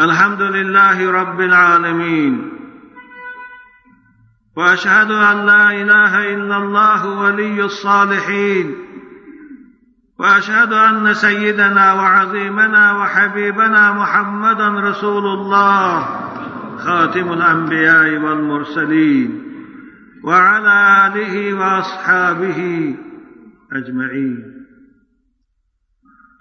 [0.00, 2.52] الحمد لله رب العالمين.
[4.56, 8.74] وأشهد أن لا إله إلا الله ولي الصالحين.
[10.18, 16.04] وأشهد أن سيدنا وعظيمنا وحبيبنا محمدا رسول الله
[16.78, 19.42] خاتم الأنبياء والمرسلين
[20.24, 22.94] وعلى آله وأصحابه
[23.72, 24.55] أجمعين.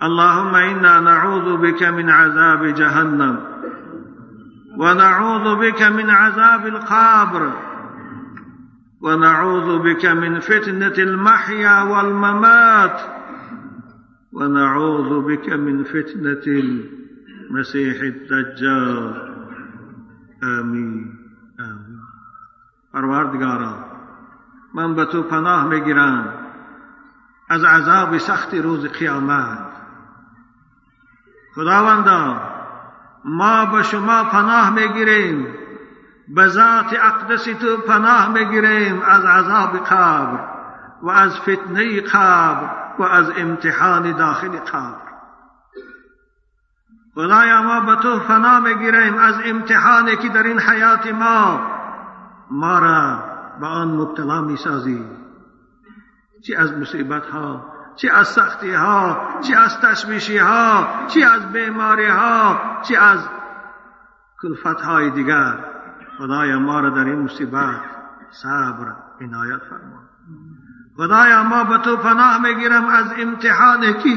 [0.03, 3.39] اللهم إنا نعوذ بك من عذاب جهنم
[4.77, 7.51] ونعوذ بك من عذاب القبر
[9.01, 13.01] ونعوذ بك من فتنة المحيا والممات
[14.33, 19.35] ونعوذ بك من فتنة المسيح الدجال.
[20.43, 21.13] آمین
[21.59, 21.99] آمین
[22.93, 23.85] پروردگارا
[24.73, 26.33] من به تو پناه میگیرم.
[27.49, 29.64] از عذاب سخت روز قیامت.
[31.55, 32.41] خداوندا
[33.25, 35.47] ما به شما پناه می‌گیریم.
[36.27, 40.39] به ذات اقدس تو پناه می‌گیریم از عذاب قبر
[41.01, 45.05] و از فتنه قبر و از امتحان داخل قبر.
[47.15, 51.61] خدایا ما به تو پناه می‌گیریم از امتحانی که در این حیات ما.
[52.51, 53.23] ما را
[53.59, 55.05] به آن مبتلا می‌سازی.
[56.45, 62.05] چی از مصیبت ها چی از سختی ها چی از تشویشی ها چی از بیماری
[62.05, 63.29] ها چی از
[64.41, 65.57] کلفت های دیگر.
[66.17, 67.81] خدایا ما را در این مصیبت
[68.31, 69.99] صبر عنایت فرما.
[70.97, 74.09] خدایا ما به تو پناه می‌گیرم از امتحانی که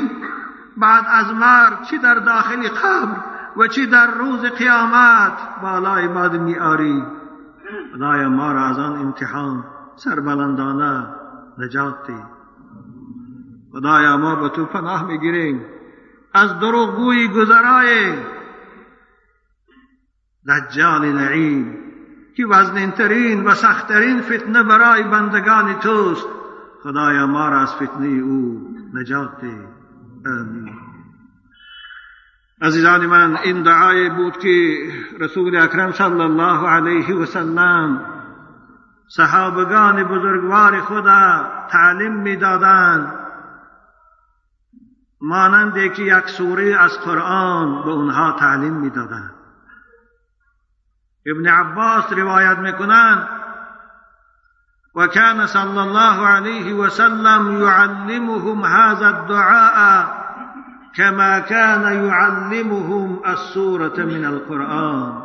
[0.76, 3.16] بعد از مرگ چی در داخل قبر
[3.56, 7.04] و چی در روز قیامت؟ بالای باد میآری
[7.94, 9.64] خدایا ما را از آن امتحان
[9.96, 11.06] سربلندانه
[11.58, 12.37] نجات دی
[13.72, 15.64] خدایا ما به تو پناه می‌گیریم.
[16.34, 18.14] از دروغگوی گذرای
[20.48, 21.76] دجال لعین
[22.36, 26.26] که وزنینترین و سختترین فتنه برای بندگان توست.
[26.82, 29.56] خدایا ما را از فتنه او نجات دی
[30.26, 30.74] آمین.
[32.62, 34.78] عزیزان من این دعای بود که
[35.20, 38.00] رسول اکرم صلی الله علیه و سلم
[39.08, 43.17] صحابگان بزرگوار خدا تعلیم می‌دادند.
[45.20, 49.34] مانند که یک سوره از قرآن به اونها تعلیم می‌دادند.
[51.26, 53.28] ابن عباس روایت می‌کنند
[54.94, 60.18] وكان صلى الله عليه وسلم يعلمهم هذا الدعاء
[60.96, 65.22] كما كان يعلمهم السورة من القرآن.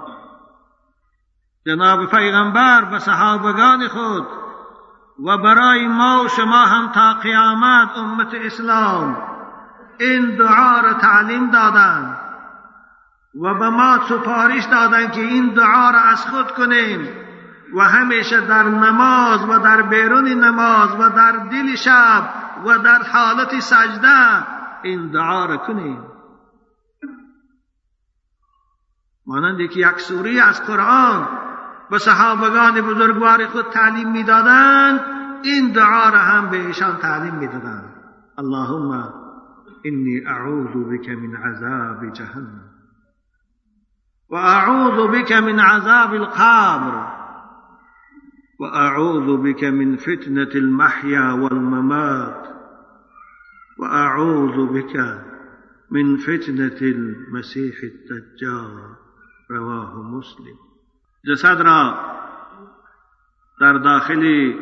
[1.67, 4.27] جناب پیغمبر به صحابگان خود
[5.25, 9.32] و برای ما و شما هم تا قیامت امت اسلام
[9.99, 12.17] این دعا را تعلیم دادند
[13.41, 17.07] و به ما سفارش دادند که این دعا را از خود کنیم
[17.75, 22.33] و همیشه در نماز و در بیرون نماز و در دل شب
[22.65, 24.43] و در حالت سجده
[24.83, 26.03] این دعا را کنیم.
[29.27, 31.27] مانند که یک سوری از قرآن
[31.89, 34.99] به صحابگان بزرگوار خود تعلیم می‌دادند
[35.43, 37.93] این دعا را هم به ایشان تعلیم می‌دادند.
[38.37, 39.22] اللهم
[39.85, 42.73] انی أعوذ بك من عذاب جهنم.
[44.29, 47.23] و اعوذ بك من عذاب القبر.
[48.59, 52.47] وأعوذ بك من فتنة المحيا والممات.
[53.79, 55.23] وأعوذ بك
[55.91, 58.95] من فتنة المسيح الدجال.
[59.51, 60.57] رواه مسلم.
[61.25, 62.13] جسد را
[63.61, 64.53] در داخل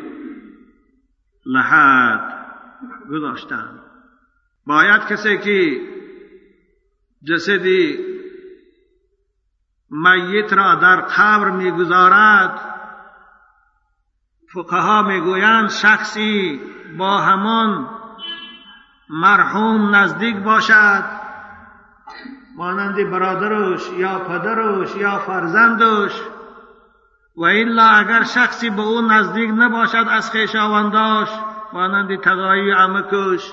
[1.46, 2.32] لحد
[3.10, 3.91] گذاشتند
[4.66, 5.80] باید کسی که
[7.28, 7.98] جسدی
[9.90, 12.60] میت را در قبر می‌گذارد
[14.54, 16.60] فقها می‌گویند شخصی
[16.98, 17.88] با همان
[19.10, 21.04] مرحوم نزدیک باشد
[22.56, 26.22] مانند برادرش یا پدرش یا فرزندش
[27.36, 31.28] و الا اگر شخصی به او نزدیک نباشد از خویشاونداش
[31.72, 33.52] مانند تقایی عمکش.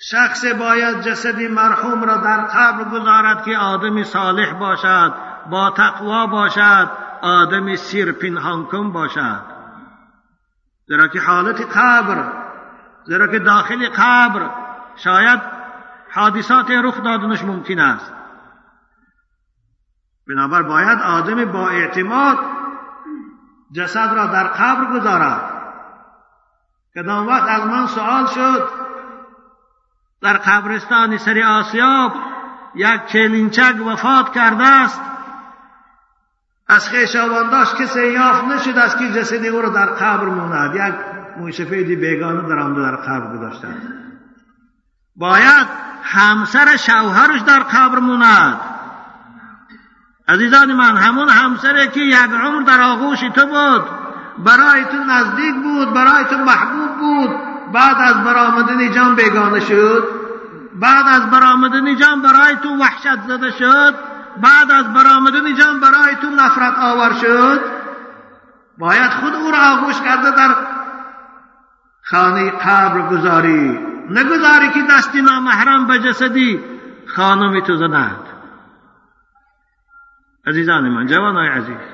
[0.00, 5.14] شخص باید جسد مرحوم را در قبر گذارد که آدم صالح باشد
[5.50, 6.90] با تقوا باشد
[7.22, 9.40] آدم سیر پنهان باشد.
[10.86, 12.32] زیرا که حالت قبر
[13.04, 14.50] زیرا که داخل قبر
[14.96, 15.40] شاید
[16.14, 18.12] حادثات رخ دادنش ممکن است.
[20.28, 22.38] بنابر باید آدم با اعتماد
[23.72, 25.54] جسد را در قبر گذارد.
[26.94, 28.83] کدام وقت از من سوال شد
[30.24, 32.12] در قبرستان سری آسیاب
[32.74, 35.00] یک چلینچک وفات کرده است.
[36.68, 40.94] از خیشاوانداش کسی یافت نشد از که جسدی او را در قبر موند یک
[41.36, 43.82] موشفیدی بیگانه در آمده در قبر گذاشتند.
[45.16, 45.66] باید
[46.02, 48.60] همسر شوهرش در قبر موند
[50.28, 53.84] عزیزان من همون همسره که یک عمر در آغوش تو بود
[54.38, 57.53] برای تو نزدیک بود برای تو محبوب بود.
[57.72, 60.08] بعد از برآمدن جان بیگانه شد
[60.74, 63.94] بعد از برآمدن جان برای تو وحشت زده شد
[64.36, 67.60] بعد از برآمدن جان برای تو نفرت آور شد.
[68.78, 70.54] باید خود او را آغوش کرده در
[72.04, 73.78] خانه قبر گذاری
[74.10, 76.64] نگذاری که دستی نامحرم به جسدی
[77.06, 78.26] خانمی تو زند.
[80.46, 81.93] عزیزان من جوانای عزیز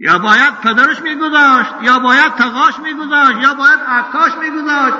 [0.00, 4.96] یا باید پدرش میگذاشت یا باید تقاش میگذاشت یا باید عکاش میگذاشت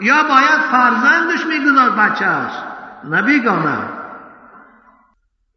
[0.00, 2.52] یا باید فرزندش میگذاشت بچهش
[3.10, 3.78] نبیگانه.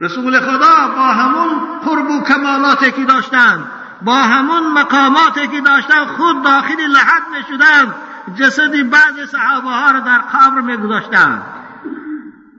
[0.01, 3.65] رسول خدا با همون قرب کمالاتی که داشتن
[4.01, 7.93] با همون مقاماتی که داشتن خود داخل لحد می‌شدن
[8.35, 11.41] جسدی بعض صحابه ها را در قبر میگذاشتن.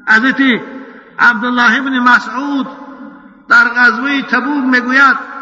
[0.09, 0.41] حضرت
[1.19, 2.67] عبدالله ابن مسعود
[3.49, 5.34] در غزوه تبوک می‌گوید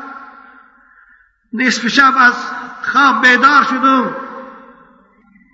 [1.54, 2.34] نصف شب از
[2.82, 4.14] خواب بیدار شدم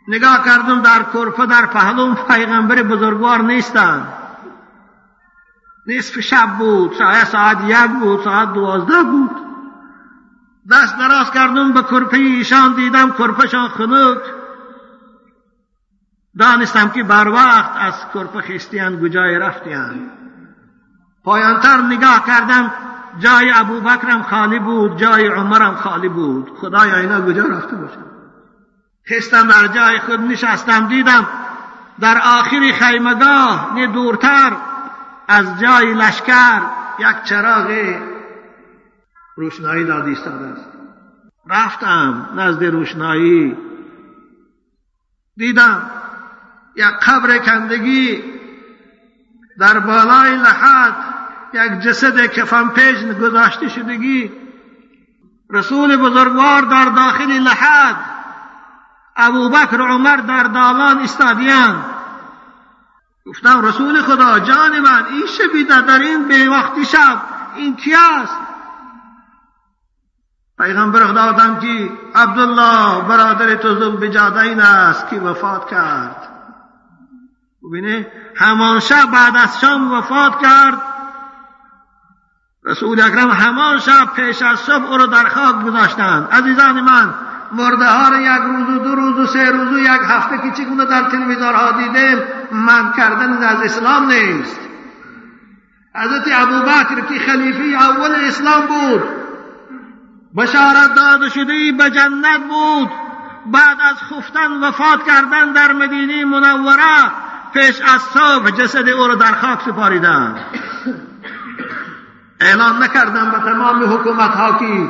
[0.09, 4.09] نگاه کردم در کرفه در پهلوم پیغمبر بزرگوار نیستند
[5.87, 9.31] نصف شب بود شاید ساعت یک بود ساعت دوازده بود
[10.71, 14.19] دست دراز کردم به کرپه ایشان دیدم کرپشان خنک
[16.39, 20.11] دانستم که بر وقت از کرپه خیستیان گجای رفتیان
[21.25, 22.73] پایانتر نگاه کردم
[23.19, 26.51] جای ابو بکرم خالی بود جای عمرم خالی بود.
[26.61, 28.05] خدایا اینا کجا رفته باشم
[29.11, 31.27] خستم در جای خود نشستم دیدم
[32.01, 34.57] در آخر خیمگاه نه دورتر
[35.29, 36.63] از جای لشکر
[36.99, 37.97] یک چراغ
[39.37, 40.69] روشنایی داد ایستاده است.
[41.51, 43.57] رفتم نزد روشنایی.
[45.37, 45.91] دیدم
[46.77, 48.23] یک قبر کندگی
[49.59, 51.18] در بالای لحد
[51.53, 54.33] یک جسد کفن پیش گذاشته شدگی.
[55.51, 57.97] رسول بزرگوار در داخل لحد
[59.17, 61.85] ابو بکر عمر در دالان استادیان
[63.27, 67.23] گفتم رسول خدا جان من این شبیده در این به وقتی شب
[67.57, 68.39] این کی است؟
[70.59, 76.29] پیغمبر خدا آدم که عبدالله برادر تو زنبجاده این است که وفات کرد.
[77.63, 78.07] ببینه
[78.37, 80.98] همان شب بعد از شام وفات کرد.
[82.69, 86.29] رسول اکرم همان شب پیش از صبح او را در خاک گذاشتند.
[86.33, 87.15] عزیزان من
[87.53, 90.51] مرده ها را یک روز و دو روز و سه روز و یک هفته که
[90.51, 91.03] چگونه در
[91.53, 92.19] ها دیدیم
[92.53, 94.61] من کردن از اسلام نیست.
[95.95, 99.03] حضرت ابوبکر که خلیفه اول اسلام بود
[100.37, 102.91] بشارت داده شده به جنت بود.
[103.47, 107.11] بعد از خفتن وفات کردن در مدینه منوره
[107.53, 110.37] پیش از صبح جسد او را در خاک سپاریدن
[112.41, 114.89] اعلان نکردن به تمام حکومت ها که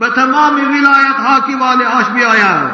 [0.00, 2.70] به تمام ولایت ها که والی آش بیاید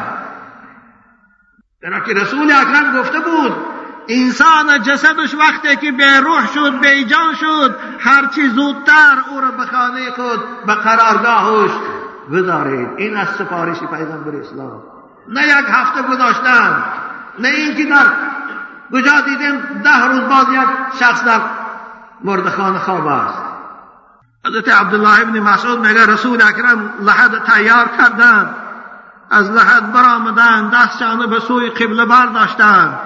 [1.81, 3.55] چرا که رسول اکرم گفته بود
[4.07, 9.65] انسان جسدش وقتی که به روح شد به جان شد هرچی زودتر او را به
[9.65, 11.71] خانه خود به قرارگاهش
[12.31, 14.83] گذارید این از سفارش پیغمبر اسلام.
[15.27, 16.83] نه یک هفته گذاشتن
[17.39, 18.05] نه اینکه در
[18.91, 21.41] کجا دیدیم ده روز باز یک شخص در
[22.23, 23.48] مردخان خواب است.
[24.45, 28.55] حضرت عبدالله ابن مسعود میگه رسول اکرم لحد تیار کردن
[29.31, 32.99] از لحد برآمدن دستشان به سوی قبله برداشتن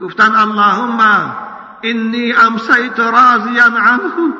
[0.00, 1.00] گفتن اللهم
[1.82, 4.34] انی امسیت راضیا عنه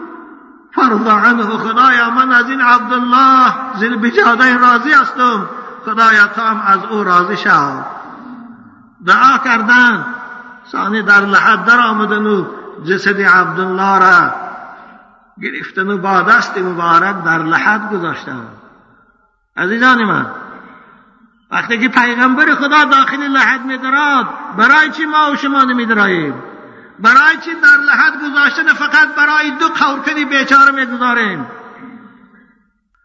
[0.74, 1.42] فرض عنه.
[1.42, 5.48] خدایا من از این عبدالله زل بجاده راضی هستم.
[5.84, 7.82] خدایا تو هم از او راضی شو.
[9.06, 10.06] دعا کردن
[10.72, 12.44] ثانی در لحد در آمدن و
[12.84, 14.43] جسد عبدالله را
[15.42, 18.46] گرفتن و با دست مبارک در لحد گذاشتن
[19.56, 20.26] عزیزان من
[21.50, 24.26] وقتی که پیغمبر خدا داخل لحد میدراد
[24.56, 26.34] برای چی ما و شما نمیدراییم؟
[26.98, 31.46] برای چی در لحد گذاشتن فقط برای دو قورکنی بیچاره می‌گذاریم؟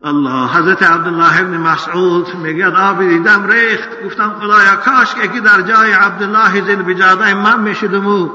[0.04, 4.04] الله حضرت عبدالله ابن مسعود میگه آب دیدم ریخت.
[4.06, 8.30] گفتم خدایا کاش که در جای عبدالله زل بجاده من می‌شدم و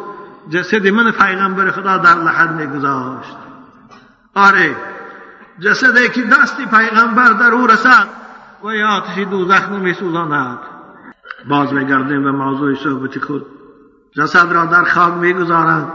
[0.50, 3.36] جسد من پیغمبر خدا در لحد میگذاشت.
[4.34, 4.76] آره
[5.60, 8.08] جسدی که دستی پیغمبر در او رسد
[8.64, 10.58] و یا آتش دوزخ نمیسوزاند.
[11.48, 13.46] باز میگردیم به موضوع صحبت خود.
[14.16, 15.92] جسد را در خاک می‌گذارند.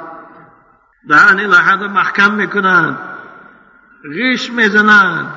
[1.09, 2.99] دهن لحد محکم می‌کنند.
[4.03, 5.33] غیش می‌زنند.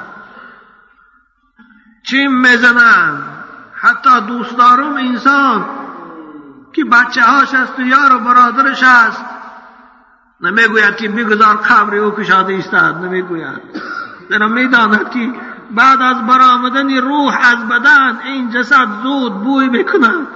[2.03, 3.23] چیم می‌زنند.
[3.75, 5.65] حتی دوستدارم انسان
[6.73, 9.25] که بچه هاش است و یار و برادرش است
[10.43, 13.61] نمی‌گوید که بگذار قبر او کشاده ایستد نمی‌گوید.
[14.31, 15.33] در می‌داند که
[15.71, 20.27] بعد از برآمدن روح از بدن این جسد زود بوی می‌کند.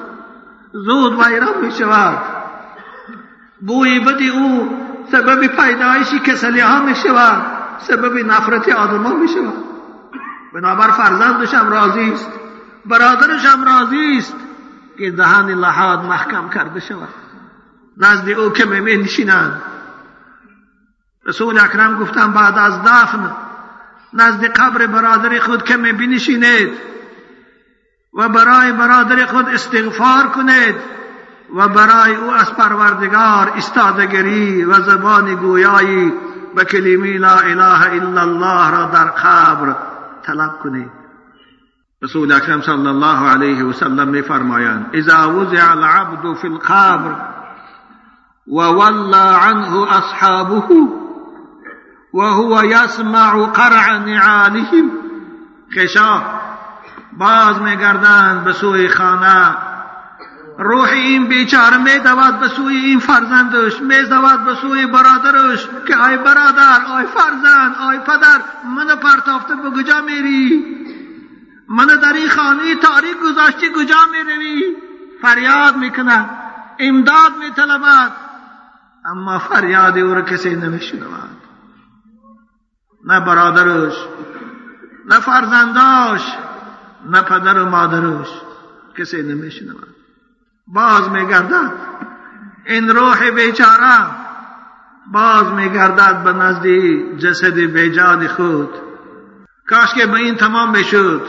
[0.72, 2.18] زود ویران می‌شود.
[3.60, 4.70] بوی بدی او
[5.12, 7.42] سبب پیدایش کسلی ها می‌شود
[7.78, 9.64] سبب نفرت آدم ها می‌شود.
[10.54, 12.30] بنابر فرزندشم راضی است
[12.84, 14.36] برادرشم راضی است
[14.98, 17.08] که دهان لحاد محکم کرده شود.
[17.96, 19.62] نزد او که می نشینند
[21.26, 23.30] رسول اکرم گفتم بعد از دفن
[24.12, 26.70] نزد قبر برادر خود که می بنشینید
[28.14, 30.74] و برای برادر خود استغفار کنید
[31.56, 36.12] و برای او از پروردگار استادگری و زبان گویایی
[36.54, 39.76] به کلمه لا اله الا الله را در قبر
[40.22, 40.90] طلب کنید.
[42.02, 47.14] رسول اکرم صلی الله علیه و سلم می فرمایند اذا وضع العبد في القبر
[48.46, 51.05] وولى عنه اصحابه
[52.16, 54.90] وهو يسمع قرع نعالهم.
[55.74, 56.22] خشا
[57.12, 59.56] باز میگردند به سوی خانه.
[60.58, 65.96] روح این بیچاره می دود به سوی این فرزندش می دود به سوی برادرش که
[65.96, 68.40] آی برادر آی فرزند آی پدر
[68.76, 70.64] من پرتافته به کجا میری؟
[71.68, 74.76] من در این خانه تاریک گذاشتی کجا می‌روی؟
[75.22, 76.30] فریاد می‌کنه
[76.78, 78.12] امداد میطلبد.
[79.04, 81.45] اما فریاد او را کسی نمیشنود.
[83.06, 83.94] نه برادرش
[85.08, 86.22] نه فرزنداش
[87.10, 88.28] نه پدر و مادرش.
[88.98, 89.94] کسی نمیشنود.
[90.66, 91.72] باز میگردد.
[92.66, 94.06] این روح بیچاره.
[95.12, 96.66] باز میگردد به نزد
[97.18, 98.70] جسد بیجان خود.
[99.68, 101.22] کاش که به این تمام بشد.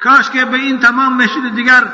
[0.00, 1.84] کاش که به این تمام بشد دیگر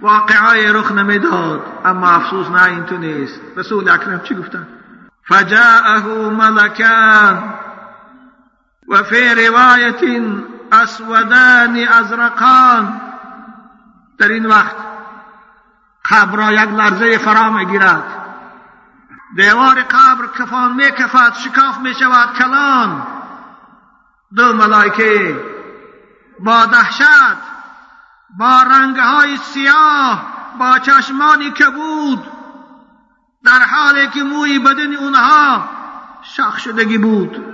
[0.00, 1.62] واقعای رخ نمی‌داد.
[1.84, 3.40] اما افسوس نه این تو نیست.
[3.56, 4.66] رسول اکرم چی گفتن؟
[5.28, 7.54] فجاءه ملکان.
[8.88, 10.02] و فی روایت
[10.72, 13.00] اسودان ازرقان
[14.18, 14.76] در این وقت
[16.10, 18.04] قبر را یک لرزه فرا می‌گیرد.
[19.36, 23.06] دیوار قبر کفان می کفد شکاف می شود کلان.
[24.36, 25.40] دو ملائکه
[26.38, 27.36] با دهشت
[28.38, 30.26] با رنگهای سیاه
[30.58, 32.26] با چشمانی کبود
[33.44, 35.68] در حالی که موی بدن اونها
[36.22, 37.53] شخ شدگی بود.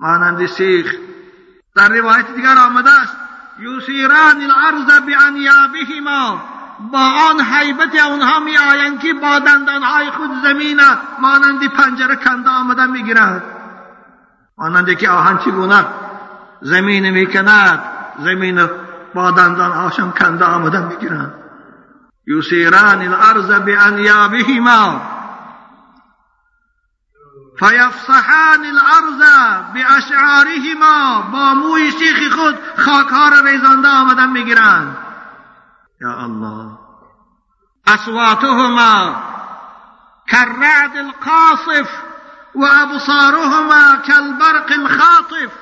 [0.00, 0.94] مانند سیخ.
[1.76, 3.16] در روایت دیگر آمده است
[3.58, 6.42] یوسیران الارض بانیابهما
[6.92, 10.80] با آن حیبت اونها می آیند که با دندانهای خود زمین
[11.20, 13.42] مانند پنجره کنده آمده می گیرند
[14.58, 15.84] مانند که آهن چگونه
[16.60, 17.82] زمین می کند
[18.18, 18.68] زمین
[19.14, 21.34] با دندانهاشان کنده آمده می گیرند
[22.26, 25.00] یوسیران الارض بانیابهما
[27.60, 29.22] فیفصحان الارض
[29.74, 34.96] باشعارهما با موی شیخ خود خاکها را ریزانده آمدن می‌گیرند.
[36.00, 36.78] یا الله.
[37.86, 39.22] اصواتهما
[40.30, 41.90] كالرعد القاصف
[42.54, 45.52] وابصارهما كالبرق الخاطف.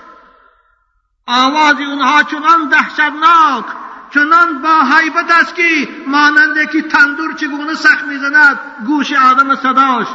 [1.26, 3.64] آواز اونها چنان دهشتناک
[4.10, 10.06] چنان با حیبت است که ماننده که تندور چگونه سخت می‌زند گوش آدم صداش.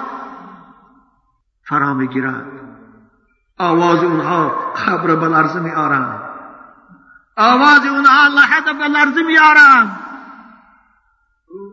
[1.70, 2.46] فرا می‌گیرد.
[3.58, 6.22] آواز اونها خبر به لرزه می آرند
[7.38, 10.00] آواز اونها لحد به لرزه می آرند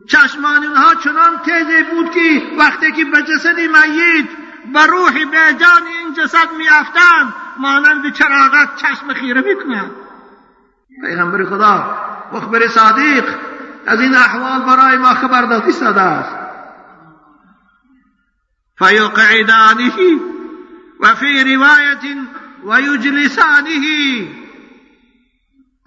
[0.09, 4.29] چشمان اونها چنان تیزی بود که وقتی که به جسد میت
[4.75, 7.35] و روح بیجان این جسد میافتند.
[7.59, 9.91] مانند چراغت چشم خیره می‌کنند
[11.05, 11.97] پیغمبر خدا
[12.33, 13.25] مخبر صادق
[13.87, 16.50] از این احوال برای ما خبر دادی ساده است.
[18.81, 20.21] فيقعدانه
[21.01, 22.17] وفي رواية
[22.65, 23.87] ويجلسانه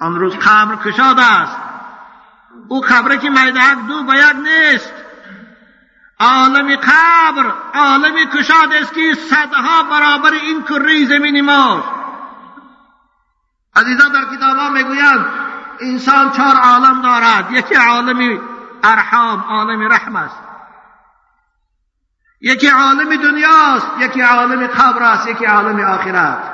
[0.01, 1.57] آن روز قبر کشاد است.
[2.67, 4.93] او قبر که می‌دهد دو به یک نیست.
[6.19, 11.87] عالم قبر عالم کشاد است که صدها برابر این کره زمین ماست
[13.75, 15.25] عزیزان در کتاب ها می‌گویند
[15.79, 17.51] انسان چهار عالم دارد.
[17.51, 18.39] یکی عالم
[18.83, 20.52] ارحام عالم رحم است.
[22.43, 26.53] یکی عالم دنیاست یکی عالم قبر است یکی عالم آخرت.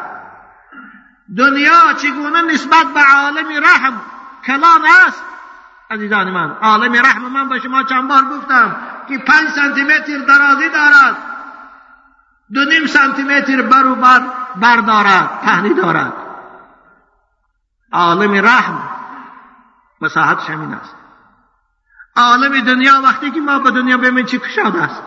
[1.38, 4.02] دنیا چگونه نسبت به عالم رحم
[4.46, 5.24] کلان است؟
[5.90, 8.76] عزیزان من عالم رحم من به شما چند بار گفتم
[9.08, 11.18] که پنج سانتی متر درازی دارد.
[12.54, 14.22] دو نیم سانتی متر برو بر
[14.56, 16.14] بردارد پهنی دارد.
[17.92, 18.90] عالم رحم
[20.02, 20.96] مساحتش همین است.
[22.16, 25.04] عالم دنیا وقتی که ما به دنیا ببینیم چی کشاد است؟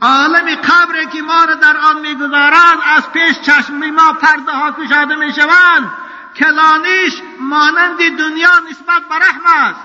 [0.00, 5.16] عالم قبر که ما را در آن می‌گذارند از پیش چشم ما پرده ها کشاده
[5.16, 5.92] می‌شوند.
[6.36, 9.80] کلانیش مانند دنیا نسبت به رحم است.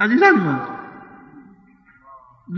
[0.00, 0.60] عزیزان من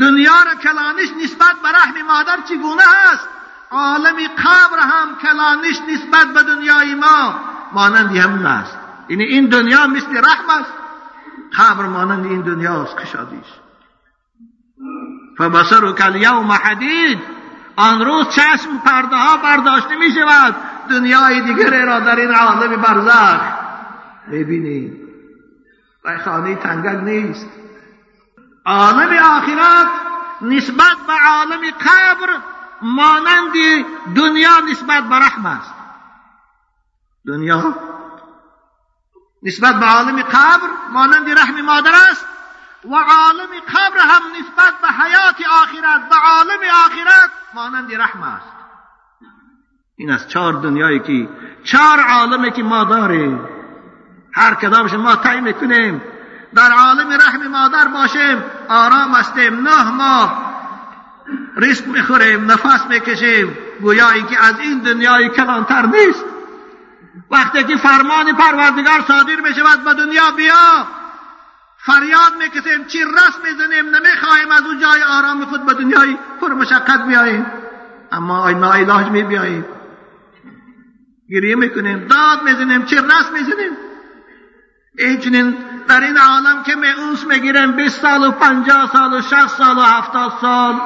[0.00, 3.28] دنیا را کلانش نسبت به رحم مادر چگونه است؟
[3.70, 7.40] عالم قبر هم کلانش نسبت به دنیای ما
[7.72, 8.78] مانند همون است.
[9.08, 10.72] یعنی این دنیا مثل رحم است.
[11.58, 13.46] قبر مانند این دنیا است کشادیش.
[15.38, 17.18] فبصر کل یوم حدید.
[17.76, 20.54] آن روز چشم پرده ها برداشته می شود
[20.90, 23.40] دنیای دیگر را در این عالم برزخ.
[24.32, 25.06] ببینید
[26.04, 27.46] و خانه تنگل نیست.
[28.66, 29.86] عالم آخرت
[30.42, 32.40] نسبت به عالم قبر
[32.82, 33.52] مانند
[34.16, 35.74] دنیا نسبت به رحم است.
[37.26, 37.74] دنیا
[39.42, 42.26] نسبت به عالم قبر مانند رحم مادر است.
[42.90, 48.56] و عالم قبر هم نسبت به حیات آخرت به عالم آخرت مانند رحم است.
[49.96, 51.28] این از چهار دنیایی که
[51.64, 53.48] چهار عالمی که ما داریم.
[54.34, 56.02] هر کدامش ما تعیین می‌کنیم.
[56.54, 60.46] در عالم رحم مادر باشیم آرام هستیم نه ماه
[61.56, 63.58] ریسک می‌خوریم نفس می‌کشیم.
[63.80, 66.24] گویا اینکه از این دنیای کلانتر نیست.
[67.30, 70.86] وقتی که فرمان پروردگار صادر می‌شود به دنیا بیا.
[71.86, 77.06] فریاد می‌کشیم چی رسم می‌زنیم؟ نمی‌خواهیم از اون جای آرام خود به دنیای پر مشقت
[77.06, 77.46] بیاییم.
[78.12, 79.64] اما آی ناعلاج می بیاییم
[81.30, 83.76] گریه می‌کنیم داد می‌زنیم چی رسم می‌زنیم؟
[84.98, 85.56] این چنین
[85.88, 89.80] در این عالم که اونس می‌گیرم 20 سال و 50 سال و 60 سال و
[89.80, 90.80] 70 سال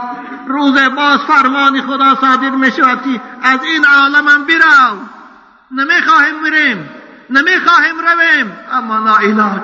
[0.46, 4.98] روز باز فرمان خدا صادر می‌شود که از این عالم هم برو
[5.70, 6.90] نمی‌خواهیم بریم
[7.30, 9.62] نمی‌خواهیم رویم اما ناعلاج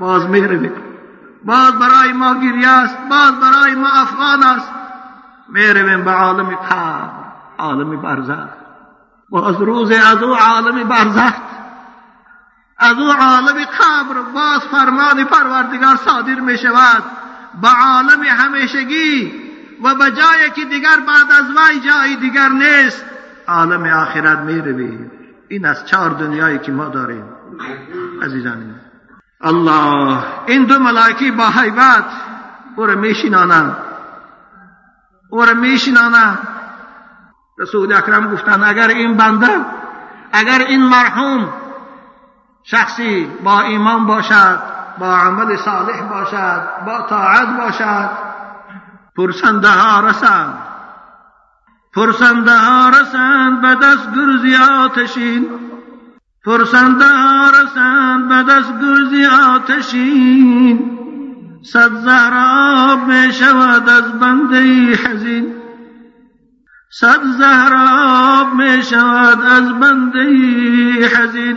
[0.00, 0.72] باز می‌رویم
[1.44, 4.72] باز برای ما گریه باز برای ما افغان است.
[5.48, 7.26] می‌رویم به عالم قبر
[7.58, 8.48] عالم برزخ.
[9.30, 11.32] باز روز از او عالم برزخ.
[12.78, 14.20] از او عالم قبر.
[14.34, 17.02] باز فرمان پروردگار صادر می شود.
[17.62, 19.32] به عالم همیشگی
[19.84, 23.04] و به جایی که دیگر بعد از وی جای دیگر نیست.
[23.48, 25.10] عالم آخرت می روید
[25.48, 27.24] این از چهار دنیایی که ما داریم.
[28.22, 28.74] عزیزان.
[29.40, 32.04] الله این دو ملائکی با حیبت
[32.76, 33.76] او را میشینانند
[35.30, 36.38] او را میشینانند
[37.58, 39.60] رسول اکرم گفتند اگر این بنده
[40.32, 41.48] اگر این مرحوم
[42.64, 44.58] شخصی با ایمان باشد
[44.98, 48.10] با عمل صالح باشد با طاعت باشد
[49.16, 50.58] پرسنده ها رسند
[51.94, 55.46] پرسنده ها رسند به دست گرزی آتشین
[56.46, 60.90] پرسنده ها رسند به دست گرزی آتشین
[61.62, 64.62] صد زهراب می شود از بنده
[64.94, 65.54] حزین
[66.90, 70.28] صد زهراب می شود از بنده
[71.06, 71.56] حزین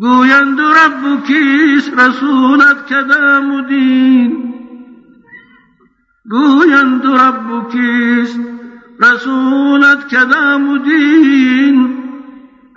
[0.00, 4.54] گویند رب کیست رسولت کدام دین؟
[6.30, 8.40] گویند رب کیست
[9.00, 12.09] رسولت کدام دین؟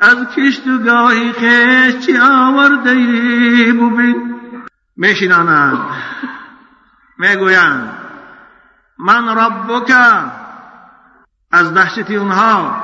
[0.04, 4.36] از کشتگاهی خیش چی آورده ای ببین
[4.98, 5.80] میشینانند
[7.18, 7.90] می‌گویند
[9.00, 9.92] من ربک
[11.52, 12.84] از دهشت اونها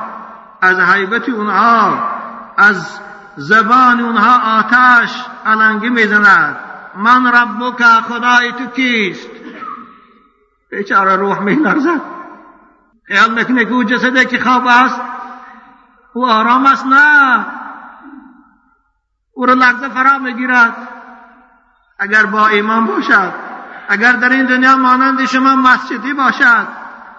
[0.62, 2.08] از حیبت اونها
[2.56, 3.00] از
[3.36, 6.56] زبان اونها آتش علنگی می‌زند.
[6.96, 9.28] من ربک خدای تو کیست؟
[10.70, 12.00] بیچاره روح می لرزد
[13.04, 15.00] خیال می‌کنه که او جسده که خواب است
[16.12, 17.46] او آرام است نه
[19.34, 20.88] او را لحظه فرا می‌گیرد
[21.98, 23.32] اگر با ایمان باشد
[23.88, 26.66] اگر در این دنیا مانند شما مسجدی باشد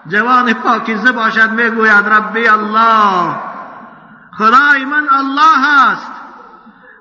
[0.07, 3.35] جوان پاکیزه باشد می‌گوید ربی الله
[4.37, 6.11] خدای من الله است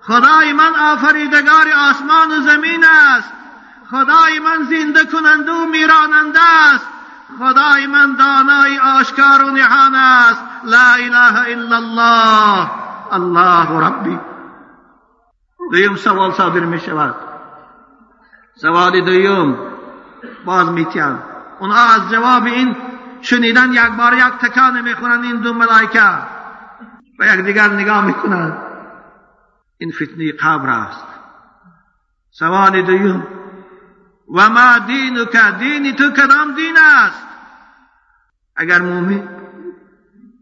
[0.02, 3.32] خدای من آفریدگار آسمان و زمین است
[3.90, 6.40] خدای من زنده کننده و میراننده
[6.74, 6.89] است
[7.38, 10.44] خدای من دانای آشکار و نهان است.
[10.64, 12.70] لا اله الا الله.
[13.12, 14.18] الله ربی.
[15.72, 17.14] دویم سوال صادر می شود.
[18.54, 19.56] سوال دویم.
[20.44, 21.22] باز میتیان
[21.60, 22.76] اونها از جواب این
[23.20, 26.02] شنیدن یک بار یک تکانه می‌خورند این دو ملائکه.
[27.18, 28.58] و یک دیگر نگاه می‌کنند
[29.78, 31.06] این فتنه قبر است.
[32.30, 33.26] سوال دویم.
[34.34, 37.26] و ما دین تو کدام دین است
[38.56, 39.28] اگر مومن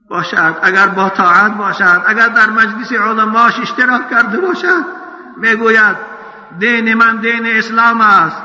[0.09, 4.85] باشد اگر با طاعت باشد اگر در مجلس علماش اشتراک کرده باشد
[5.37, 5.97] می‌گوید
[6.59, 8.43] دین من دین اسلام است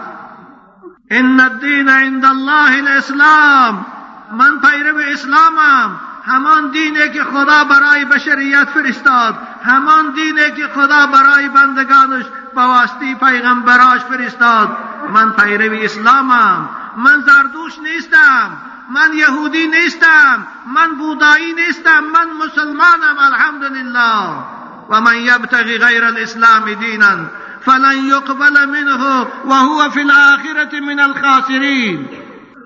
[1.12, 3.86] ان الدین عند الله الاسلام
[4.32, 11.50] من پیرو اسلامم همان دینه که خدا برای بشریت فرستاد همان دینه که خدا برای
[11.50, 14.78] بندگانش واسطه پیغمبراش فرستاد.
[15.14, 18.52] من پیرو اسلامم من زردوش نیستم
[18.90, 24.44] من یهودی نیستم من بودایی نیستم من مسلمانم الحمدلله.
[24.90, 27.18] و من یبتغی غیر الاسلام دینا
[27.62, 32.10] فلن يقبل منه وهو في الآخرة من الخاسرین.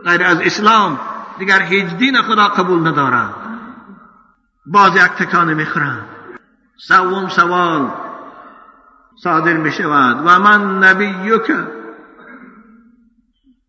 [0.06, 1.00] غیر از اسلام
[1.39, 3.46] دیگر هیچ دین خدا قبول ندارد.
[4.71, 6.06] باز یک تکانه می‌خورند
[6.77, 7.91] سوم سوال
[9.23, 11.51] صادر می شود و من نبیک.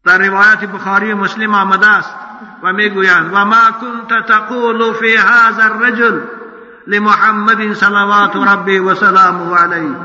[0.05, 2.15] در روایت بخاری مسلم آمده است
[2.63, 6.21] و می‌گویند و ما كنت تقول في هذا الرجل
[6.87, 9.97] لمحمد صلوات ربی و سلامه علیه.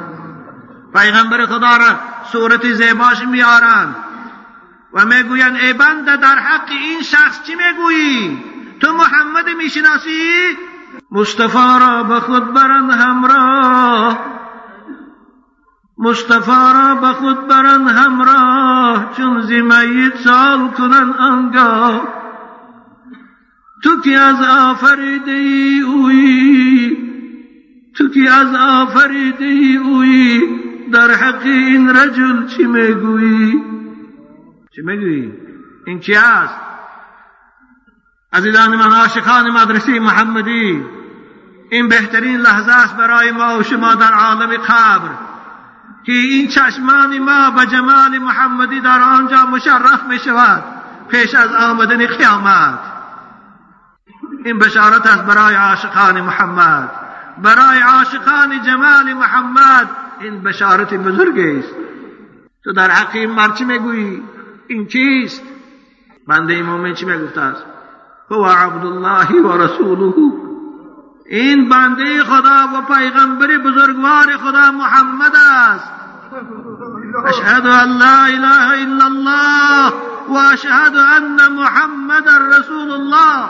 [0.95, 1.99] پیغمبر خدا را
[2.31, 3.95] صورت زیباش میارند
[4.93, 8.43] و می‌گویند ای بنده در حق این شخص چی می‌گویی؟
[8.79, 10.57] تو محمد می‌شناسی؟
[11.13, 14.33] مصطفی را به خود برند همراه.
[15.97, 22.07] مصطفی را به خود برند همراه چون زمیت سال کنن انگاه
[23.83, 25.31] تو که از آفریده
[25.87, 26.97] اوی؟
[27.95, 30.41] تو که از آفریده اوی؟
[30.91, 33.63] در حق این رجل چی می‌گویی؟
[34.75, 35.33] چی می‌گویی؟
[35.85, 36.59] این کی است؟
[38.33, 40.83] عزیزان من عاشقان مدرسه محمدی.
[41.73, 45.09] این بهترین لحظه است برای ما و شما در عالم قبر
[46.05, 50.63] که این چشمان ما به جمال محمدی در آنجا مشرف می شود
[51.09, 52.79] پیش از آمدن قیامت.
[54.45, 56.89] این بشارت است برای عاشقان محمد.
[57.37, 61.75] برای عاشقان جمال محمد این بشارت بزرگ است.
[62.63, 64.23] تو در حق این مرد چی می‌گویی؟
[64.67, 65.43] این چیست
[66.27, 67.63] بنده مومن چی می‌گفته است
[68.31, 70.42] هو عبدالله و رسوله.
[71.25, 75.91] این بنده خدا و پیغمبر بزرگوار خدا محمد است.
[77.25, 79.93] اشهد ان لا اله الا الله
[80.27, 83.45] و اشهد ان محمد رسول الله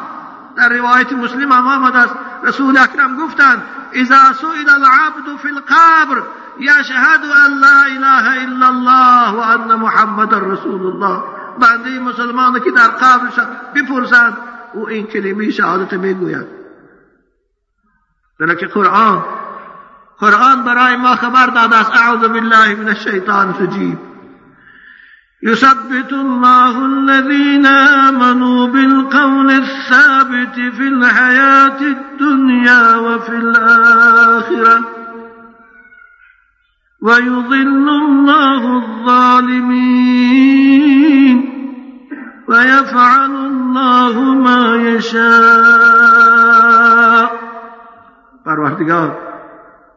[0.56, 2.16] در روایت مسلم هم آمد است.
[2.44, 6.24] رسول اکرم گفتند اذا سئل العبد في القبر
[6.60, 11.24] یشهد ان لا اله الا الله و ان محمد رسول الله
[11.60, 13.34] بنده مسلمان که در قبرش
[13.76, 14.38] بپرسند
[14.74, 16.63] او این کلمه شهادت می‌گوید.
[18.40, 19.24] که قرآن.
[20.20, 24.00] قرآن برای ما خبر داده است أعوذ بالله من الشیطان الرجیم
[25.44, 34.82] يثبت الله الذين آمنوا بالقول الثابت في الحياة الدنيا وفي الآخرة.
[37.02, 39.74] ويضل الله الظالمين.
[42.48, 46.23] ويفعل الله ما يشاء.
[48.46, 49.18] پروردگار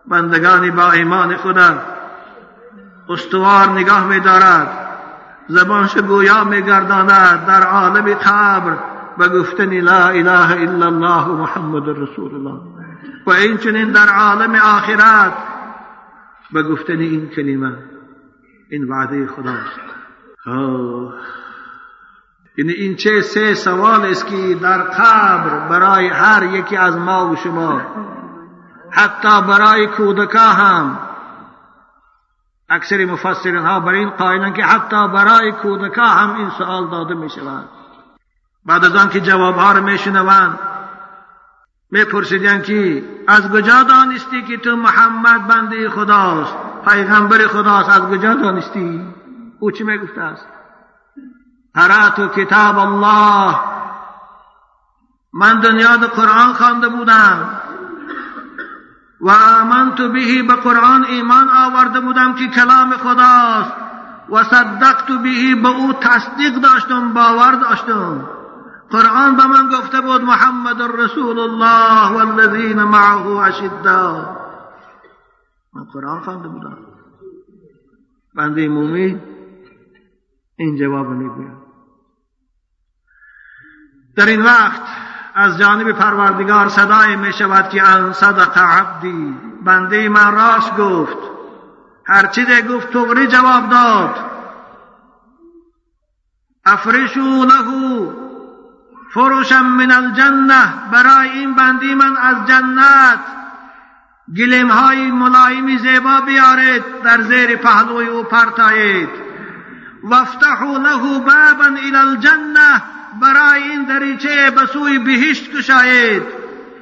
[0.08, 1.78] بندگانی با ایمان خدا
[3.08, 4.86] استوار نگاه می دارد
[5.48, 8.78] زبانش گویا می گرداند در عالم قبر
[9.18, 12.60] به گفتن لا اله الا الله محمد رسول الله.
[13.26, 15.32] و این در عالم آخرت
[16.52, 17.72] به گفتن این کلمه
[18.70, 19.80] این وعده خداست.
[22.58, 27.36] یعنی این چه سه سوال است که در قبر برای هر یکی از ما و
[27.36, 27.80] شما
[28.96, 30.98] حتی برای کودکا هم
[32.68, 37.30] اکثر مفسرین ها بر این قائلن که حتی برای کودکا هم این سوال داده می
[37.30, 37.68] شود
[38.66, 40.58] بعد از آن که جواب ها رو می شنوند
[41.90, 42.04] می
[42.62, 46.54] که از کجا دانستی که تو محمد بنده خداست؟
[46.84, 49.14] پیغمبر خداست از کجا دانستی؟
[49.60, 50.46] او چی می گفته است؟
[51.74, 53.58] قرأت کتاب الله.
[55.32, 57.60] من دنیا قرآن خوانده بودم.
[59.20, 63.72] و آمنت به به قرآن ایمان آورده بودم که کلام خداست.
[64.32, 68.28] و صدقت به به او تصدیق داشتم باور داشتم.
[68.90, 74.36] قرآن به من گفته بود محمد رسول الله والذین معه اشدا
[75.74, 76.78] من قرآن خوانده بودم.
[78.34, 79.20] بنده مومن
[80.58, 81.56] این جواب می‌گوید
[84.16, 84.82] در این وقت
[85.38, 89.34] از جانب پروردگار صدای می شود که ان صدق عبدی.
[89.64, 91.16] بنده من راست گفت.
[92.06, 94.14] هر چیزی گفت تغری جواب داد.
[96.66, 98.12] افرشو له
[99.10, 103.20] فروشم من الجنه برای این بندی من از جنت.
[104.36, 107.02] گلیم های ملایمی زیبا بیارید.
[107.04, 109.08] در زیر پهلوی او پرتایید.
[110.02, 116.22] وافتحوا له بابا الى الجنه برای این دریچه به سوی بهشت کشایید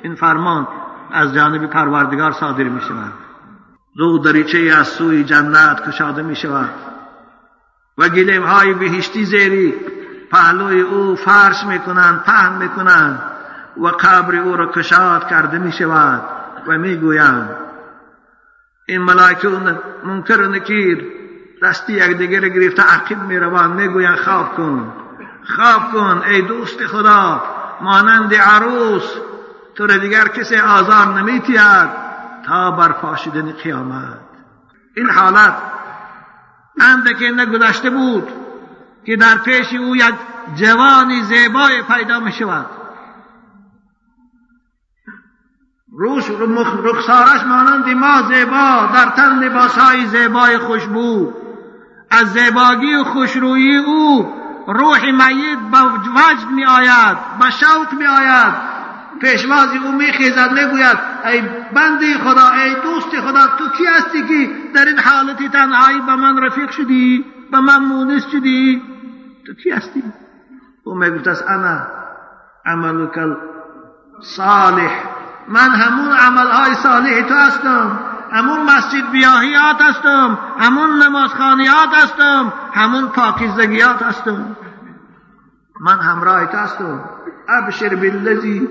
[0.03, 0.68] این فرمان
[1.12, 3.12] از جانب پروردگار صادر می شود.
[3.97, 6.70] دو دریچه از سوی جنت کشاده می شود.
[7.99, 9.75] و گلیم های بهشتی زیری
[10.31, 13.23] پهلوی او فرش می کنند پهن می کنند
[13.77, 16.23] و قبر او را کشاد کرده می شود
[16.66, 17.57] و می گویند.
[18.88, 19.49] این ملائکه
[20.05, 21.05] منکر و نکیر
[21.62, 23.81] دستی یکدیگر گرفته عقیب می روند.
[23.81, 25.04] می گویند خواب کن.
[25.46, 27.42] خواب کن ای دوست خدا
[27.80, 29.14] مانند عروس
[29.74, 31.90] تو را دیگر کسی آزار نمیتید
[32.46, 34.20] تا برپا شدن قیامت.
[34.96, 35.54] این حالت
[36.80, 38.28] اندکی نگذشته بود
[39.07, 40.14] که در پیش او یک
[40.54, 42.66] جوانی زیبای پیدا می شود
[45.98, 46.24] روش
[46.85, 51.33] رخسارش مانند ما زیبا در تن لباسهای زیبای خوشبو
[52.11, 54.33] از زیباگی و خوشرویی او
[54.66, 55.79] روح میت به
[56.14, 58.55] وجد می آید به شوق می آید
[59.20, 61.42] پیشوازی او می خیزد می گوید ای
[61.74, 66.42] بندی خدا ای دوست خدا تو کی هستی که در این حالتی تنهایی به من
[66.42, 68.83] رفیق شدی به من مونس شدی؟
[69.46, 70.03] تو کی هستی؟
[70.85, 71.87] او می گفت انا
[72.66, 73.18] عملک
[74.20, 74.90] صالح.
[75.48, 77.98] من همون عملهای صالح تو هستم.
[78.35, 84.57] همون مسجد بیاهیات هستم همون نمازخانیات هستم همون پاکیزگیات هستم.
[85.81, 87.05] من همراهت هستم.
[87.49, 88.68] ابشر بالذی.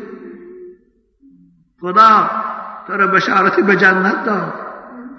[1.81, 2.29] خدا
[2.87, 4.53] تو را بشارتی به جنت داد.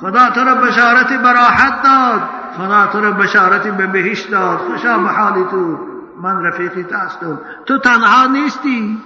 [0.00, 2.22] خدا تو را بشارتی به راحت داد.
[2.57, 4.59] خدا تو را بشارتی به بهشت داد.
[4.59, 5.78] خوشا به حالی تو.
[6.22, 7.40] من رفیقی هستم.
[7.66, 8.98] تو تنها نیستی.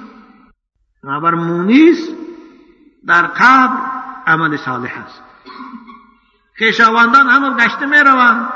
[1.04, 2.08] بنابر مونیس
[3.06, 3.78] در قبر
[4.26, 5.27] عمل صالح است.
[6.54, 8.48] خیشاوندان همه گشته می روند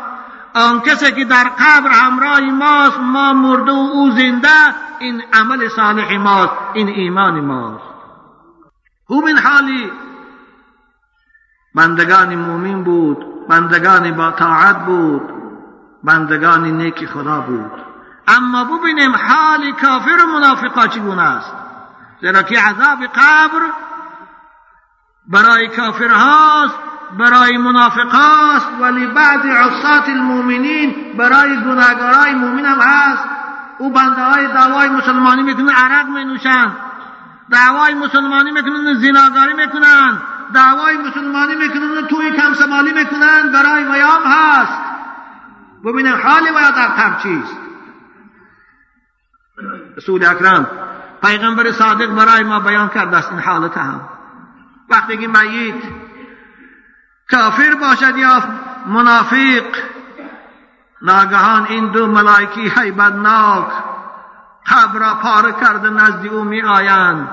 [0.55, 6.17] آن کسی که در قبر همراه ماست ما مرده و او زنده این عمل صالح
[6.17, 7.85] ماست این ایمان ماست.
[9.07, 9.93] خوب این حالی
[11.75, 15.23] بندگان مومن بود بندگان با طاعت بود
[16.05, 17.73] بندگان نیک خدا بود.
[18.29, 21.55] اما ببینیم حال کافر و منافقا چگونه است.
[22.21, 23.63] زیرا که عذاب قبر
[25.27, 26.75] برای کافرهاست
[27.19, 33.25] برای منافقاست ولی بعد عصات المؤمنین برای گناهگارای مؤمن هم هست.
[33.79, 36.77] او بنده های دعوای مسلمانی می‌کنن عرق می نوشند
[37.51, 40.23] دعوای مسلمانی می‌کنن زناگاری می‌کنن
[40.55, 44.79] دعوای مسلمانی می‌کنن توی کم سمالی می‌کنن برای ویام هست.
[45.85, 47.57] ببینن حال ویا در چیست.
[49.97, 50.67] رسول اکرم
[51.23, 54.01] پیغمبر صادق برای ما بیان کرده است این حالت هم.
[54.93, 55.83] وقتی میت.
[57.31, 58.43] کافر باشد یا
[58.87, 59.65] منافق.
[61.03, 63.67] ناگهان این دو ملائکی حیبتناک
[64.67, 67.29] قبر را پاره کرده نزد او می آیند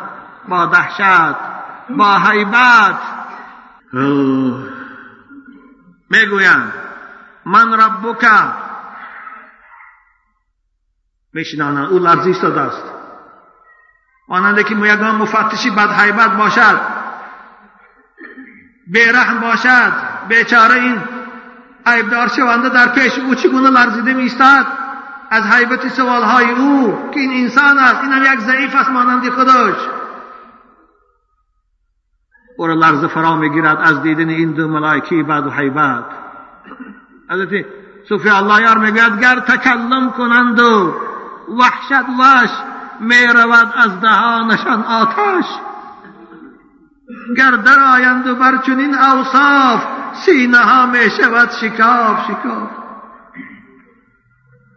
[0.47, 1.35] با دهشت
[1.89, 2.99] با حیبت
[6.09, 6.73] می‌گویند
[7.45, 8.25] من ربک.
[11.33, 12.83] میشنانند او لرزی است
[14.27, 16.98] مانند که یگان مفتشی بد حیبت باشد.
[18.89, 19.93] بیرحم باشد
[20.29, 21.01] بیچاره این
[21.85, 24.65] عیبدار شونده در پیش او چگونه لرزیده میستد
[25.29, 29.75] از حیبت سوالهای او که این انسان است این هم یک ضعیف است مانند خودش
[32.57, 36.05] او را لرزه فرا می‌گیرد از دیدن این دو ملائکی بعد و حیبت
[37.29, 37.65] حضرت
[38.09, 40.93] صوفی الله یار می‌گوید گر تکلم کنند و
[41.57, 42.49] وحشت وش
[42.99, 45.45] می‌رود از دهانشان آتش
[47.37, 49.83] گر در آیند و بر چنین اوصاف
[50.25, 52.69] سینه ها می شود شکاف شکاف.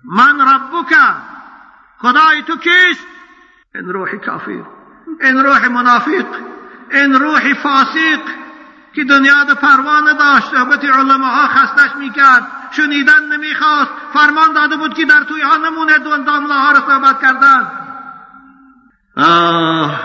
[0.04, 0.96] من ربک
[1.98, 3.06] خدای تو کیست؟
[3.74, 4.64] این روح کافر
[5.20, 6.26] این روح منافق
[6.90, 8.20] این روح فاسق
[8.94, 15.04] که دنیا ده پروانه داشت صحبت علماها خستش می‌کرد شنیدن نمی‌خواست فرمان داده بود که
[15.04, 17.70] در توی ها نمونه دامله ها را صحبت کردن.
[19.16, 20.00] آه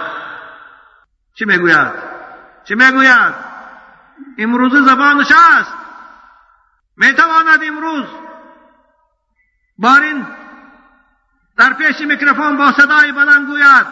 [1.33, 2.06] چی می‌گوید؟
[2.67, 3.33] چی می‌گوید؟
[4.37, 5.73] امروز زبانش است
[6.97, 8.05] می‌تواند امروز
[9.77, 10.27] بارین
[11.57, 13.87] در پیش میکروفون با صدای بلند گوید.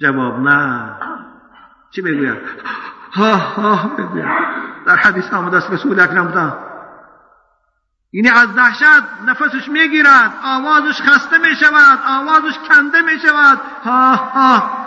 [0.00, 0.96] جواب نه.
[1.90, 2.38] چی می‌گوید؟
[3.12, 4.50] ها ها می‌گوید.
[4.86, 6.70] در حدیث آمده است رسول اکرم تا.
[8.12, 14.79] یعنی از دهشت نفسش می‌گیرد آوازش خسته می شود آوازش کنده می شود ها ها.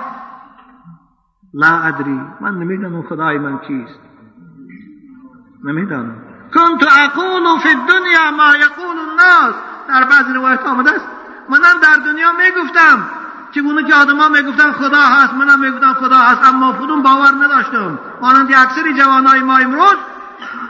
[1.53, 3.99] لا ادری من نمی‌دانم خدای من کیست
[5.63, 6.15] نمی‌دانم.
[6.53, 9.55] کنت اقول فی الدنیا ما یقول الناس.
[9.87, 11.05] در بعضی روایت آمده است.
[11.49, 13.05] منم در دنیا می‌گفتم.
[13.51, 17.99] چگونه که آدما می‌گفتن خدا هست منم می‌گفتم خدا هست اما خودم باور نداشتم.
[18.21, 19.97] مانند اکثری جوانای ما امروز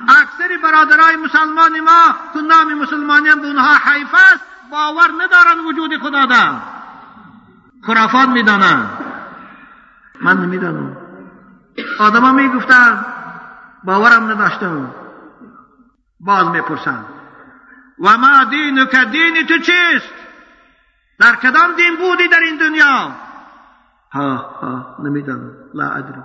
[0.09, 6.25] اکثری برادرای مسلمان ما که نام مسلمانی به اونها حیف است باور ندارن وجود خدا
[6.25, 6.51] ده
[7.81, 9.02] خرافات می‌دانن.
[10.21, 10.97] من نمی‌دانم.
[11.99, 13.05] آدما می‌گفتن
[13.83, 14.95] باورم نداشتم
[16.19, 17.05] باز می‌پرسن.
[17.99, 20.13] و ما دین که دین تو چیست؟
[21.19, 23.15] در کدام دین بودی در این دنیا؟
[24.11, 25.51] ها ها نمی‌دانم.
[25.73, 26.21] لا ادری.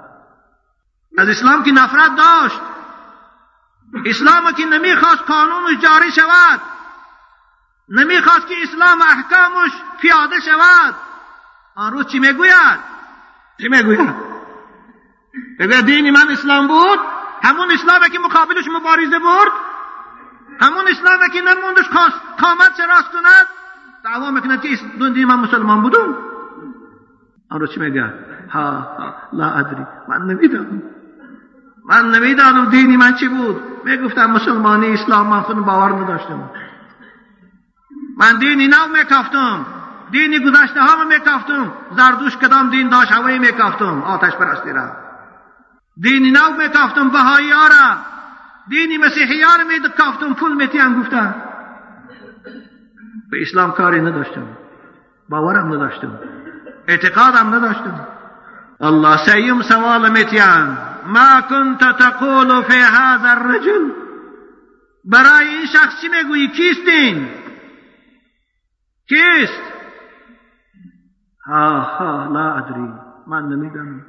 [1.19, 2.61] از اسلام که نفرت داشت.
[4.07, 6.61] اسلام که نمی‌خواست قانونش جاری شود.
[7.89, 9.71] نمی‌خواست که اسلام احکامش
[10.01, 10.95] پیاده شود.
[11.77, 12.98] آن روز چی می‌گوید؟
[13.61, 14.15] چی می‌گوید
[15.59, 16.99] بگوید دین من اسلام بود؟
[17.43, 19.53] همون اسلامی که مقابلش مبارزه برد؟
[20.61, 21.89] همون اسلامی که نموندش
[22.39, 23.47] قامت راست کند
[24.05, 24.69] دعوا می‌کند که
[25.15, 26.17] دین من مسلمان بودم.
[27.51, 28.13] آن روز چی میگه؟
[28.51, 29.87] ها ها لا ادری.
[30.09, 30.83] من نمی‌دانم.
[31.85, 33.57] من نمی‌دانم دینی من چی بود.
[33.85, 36.51] می‌گفتم مسلمانی اسلام من خودم باور نداشتم.
[38.17, 39.67] من دینی نو میکافتم
[40.11, 41.73] دینی گذشته ها میکافتم.
[41.97, 44.03] زردوش کدام دین داشت؟ هوایی میکافتم.
[44.03, 44.97] آتش پرستی را.
[46.03, 47.09] دینی نو میکافتم.
[47.09, 47.97] بهایی ها را.
[48.69, 51.35] دینی مسیحی ها را پول میتیم گفتن.
[53.31, 54.47] به اسلام کاری نداشتم.
[55.29, 56.19] باورم نداشتم.
[56.89, 58.07] اعتقادم نداشتم.
[58.81, 63.93] الله سیم سوال میتیم ما كنت تقول في هذا الرجل.
[65.05, 67.29] برای این شخص چی می‌گویی؟ کیستین
[69.09, 69.68] کیست؟
[71.49, 72.93] ها ها لا ادری.
[73.27, 74.01] من نمی‌دانم.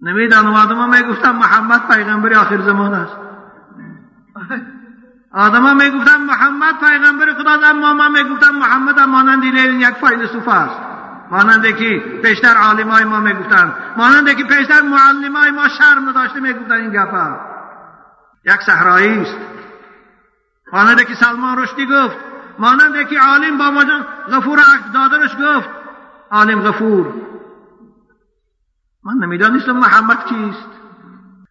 [0.00, 3.16] نمی‌دانم آدم می‌گفتم محمد پیغمبر آخر زمان است.
[5.32, 10.80] آدم می‌گفتم محمد پیغمبر خدا اما ما می‌گفتم محمد مانند یک فیلسوف است.
[11.30, 13.74] ماننده که پیشتر عالمای ما می‌گفتن.
[13.96, 17.36] ماننده که پیشتر معلمای ما شرم نداشته می‌گفتن این گپا.
[18.44, 19.36] یک صحرایی است.
[20.72, 22.16] ماننده که سلمان رشدی گفت.
[22.58, 24.58] ماننده که عالم با مجان غفور
[24.94, 25.81] دادرش گفت.
[26.32, 27.06] عالم غفور.
[29.04, 30.68] من نمی‌دانستم محمد کیست.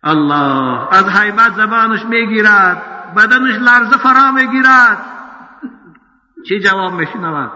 [0.04, 2.82] الله از حیبت زبانش می‌گیرد
[3.16, 4.98] بدنش لرزه فرا می‌گیرد.
[6.48, 7.52] چی جواب میشنود؟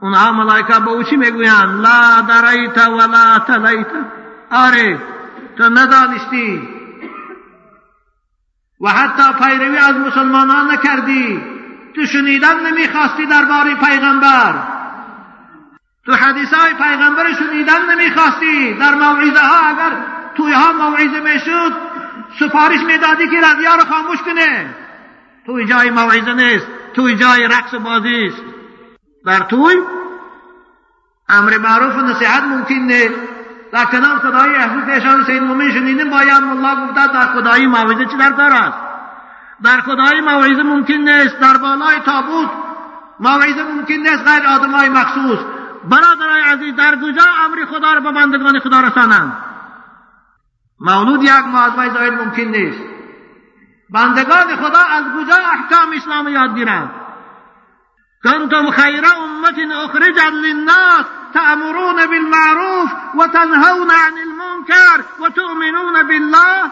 [0.00, 3.86] اونها ملائکه به او چی می‌گویند؟ لا دریت ولا تلیت.
[4.50, 4.98] آره
[5.58, 6.68] تو ندانستی.
[8.80, 11.42] و حتی پیروی از مسلمانان نکردی.
[11.94, 14.65] تو شنیدن نمی‌خواستی درباره پیغمبر.
[16.06, 18.74] تو حدیث های پیغمبر شنیدن نمی‌خواستی.
[18.74, 19.92] در موعظه ها اگر
[20.36, 21.72] توی ها موعظه می‌شد
[22.40, 24.74] سفارش می‌دادی که رادیو رو خاموش کنه.
[25.46, 28.42] توی جای موعظه نیست توی جای رقص بازی است.
[29.26, 29.74] در توی
[31.28, 33.14] امر معروف و نصیحت ممکن نیست
[33.72, 38.16] در کنار خدای احمد اشان سید مومن شنیدیم با الله گفته در خدای موعظه چی
[38.16, 38.78] در دار است؟
[39.62, 42.50] در خدای موعظه ممکن نیست در بالای تابوت
[43.20, 45.38] موعظه ممکن نیست غیر آدمای مخصوص.
[45.90, 49.32] برادرای عزیز در کجا امر خدا را به بندگان خدا رسانند؟
[50.80, 52.82] مولود یک معظمه زاید ممکن نیست.
[53.90, 56.90] بندگان خدا از کجا احکام اسلام یاد گیرند؟
[58.24, 66.70] كنتم خير أمة أخرجت للناس تأمرون بالمعروف وتنهون عن المنكر وتؤمنون بالله.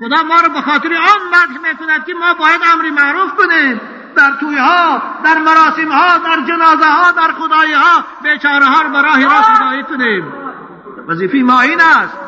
[0.00, 3.80] خدا ما رو به خاطر آن مدح می‌کند که ما باید امر معروف کنیم.
[4.16, 9.02] در توی ها در مراسم ها در جنازه ها در خدای ها بیچاره ها به
[9.02, 10.32] راه راست خدایی کنیم.
[11.08, 12.18] وظیفه ما این است.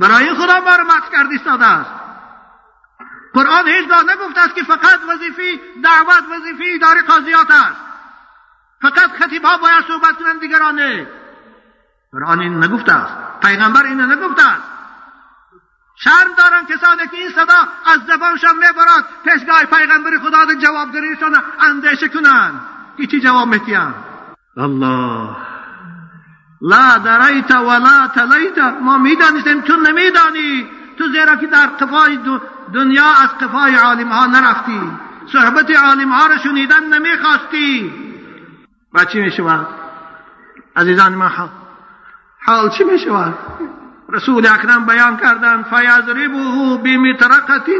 [0.00, 1.90] برای خدا ما رو کرد ایستاده است.
[3.34, 7.80] قرآن هیچگاه نگفته است که فقط وظیفه دعوت وظیفه اداره قاضیات است.
[8.82, 11.06] فقط خطیب ها باید صحبت کنند دیگرانه
[12.12, 13.14] قرآن این نگفته است.
[13.42, 14.79] پیغمبر این نگفته است.
[16.04, 19.04] شرم دارن کسانی که این صدا از زبانشان می‌برد.
[19.24, 22.60] پیشگاه پیغمبر خدا در جوابگیریشان اندیشه کنند.
[22.96, 23.94] که چی جواب میتیم
[24.56, 25.36] الله.
[26.62, 28.58] لا دریت ولا تلیت.
[28.58, 30.66] ما می‌دانستیم تو نمیدانی.
[30.98, 32.18] تو زیرا که در قفای
[32.74, 34.80] دنیا از قفای عالم ها نرفتی.
[35.32, 37.92] صحبت عالم ها را شنیدن نمی‌خواستی.
[38.94, 39.66] و چی می‌شود؟
[40.76, 41.30] عزیزان ما
[42.46, 43.34] حال چی می‌شود؟
[44.12, 47.70] رسول اکرم بیان کردند فیضربه بمطرقت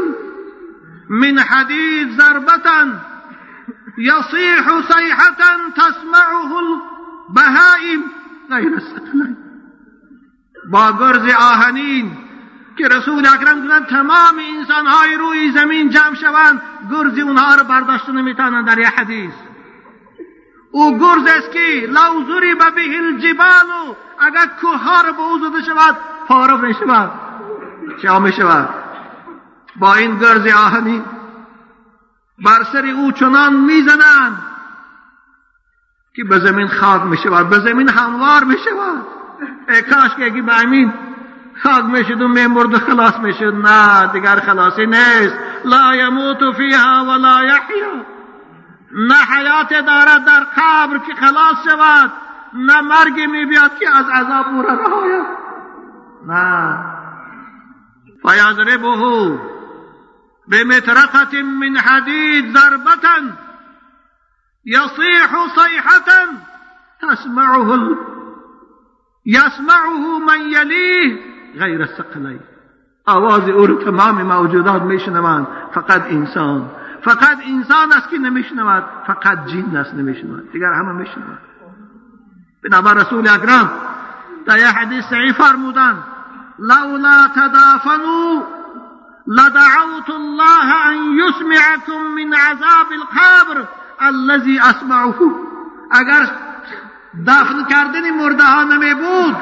[1.09, 2.87] من حدید ضربتا
[3.97, 5.41] يصيح صيحة
[5.75, 8.03] تسمعه البهائم.
[8.49, 9.37] غیر الثقلین
[10.71, 12.11] با گرز آهنین
[12.77, 16.61] که رسول اکرم گفتن تمام انسان های روی زمین جمع شوند
[16.91, 19.33] گرز اونها رو برداشت نمی‌تونن در یه حدیث.
[20.71, 25.97] او گرز است که لو ضرب به الجبال اگر کوه ها به او زده شود
[26.31, 27.11] پاره می‌شود
[28.01, 28.69] چه می‌شود
[29.75, 31.03] با این گرز آهنی
[32.45, 34.37] بر سر او چنان می‌زنند
[36.15, 39.05] که به زمین خاک می‌شود به زمین هموار می‌شود.
[39.69, 40.93] ای کاش که اگه به امین
[41.63, 43.53] خاک می‌شد و میمرد و خلاص می‌شد.
[43.55, 45.35] نه دیگر خلاصی نیست.
[45.65, 48.05] لا یموت فیها ولا یحیا.
[48.91, 52.11] نه حیات دارد در قبر که خلاص شود.
[52.53, 54.75] نه مرگی می بیاد که از عذاب او را
[56.27, 56.77] نه
[58.23, 59.39] فیضربه
[60.47, 63.33] بمطرقة من حديد ضربة
[64.65, 66.09] يصيح صيحة
[67.01, 67.97] تسمعه.
[69.25, 71.19] يسمعه من يليه
[71.55, 72.39] غير الثقلين.
[73.07, 75.47] آواز أو تمام موجودات میشنوند.
[75.73, 76.67] فقط انسان.
[77.03, 78.83] فقط انسان است که نمیشنود.
[79.07, 80.51] فقط جن است نمیشنود.
[80.51, 81.39] دیگر همه میشنود.
[82.63, 83.71] بنابر رسول اکرم
[84.45, 86.03] در یه حدیث صحیح فرمودند.
[86.59, 88.43] لولا تدافنوا
[89.27, 93.67] لدعوت الله ان يسمعكم من عذاب القبر
[94.01, 95.31] الذي اسمعه
[95.91, 96.29] اگر
[97.27, 99.35] دفن کردن مرده ها نمی بود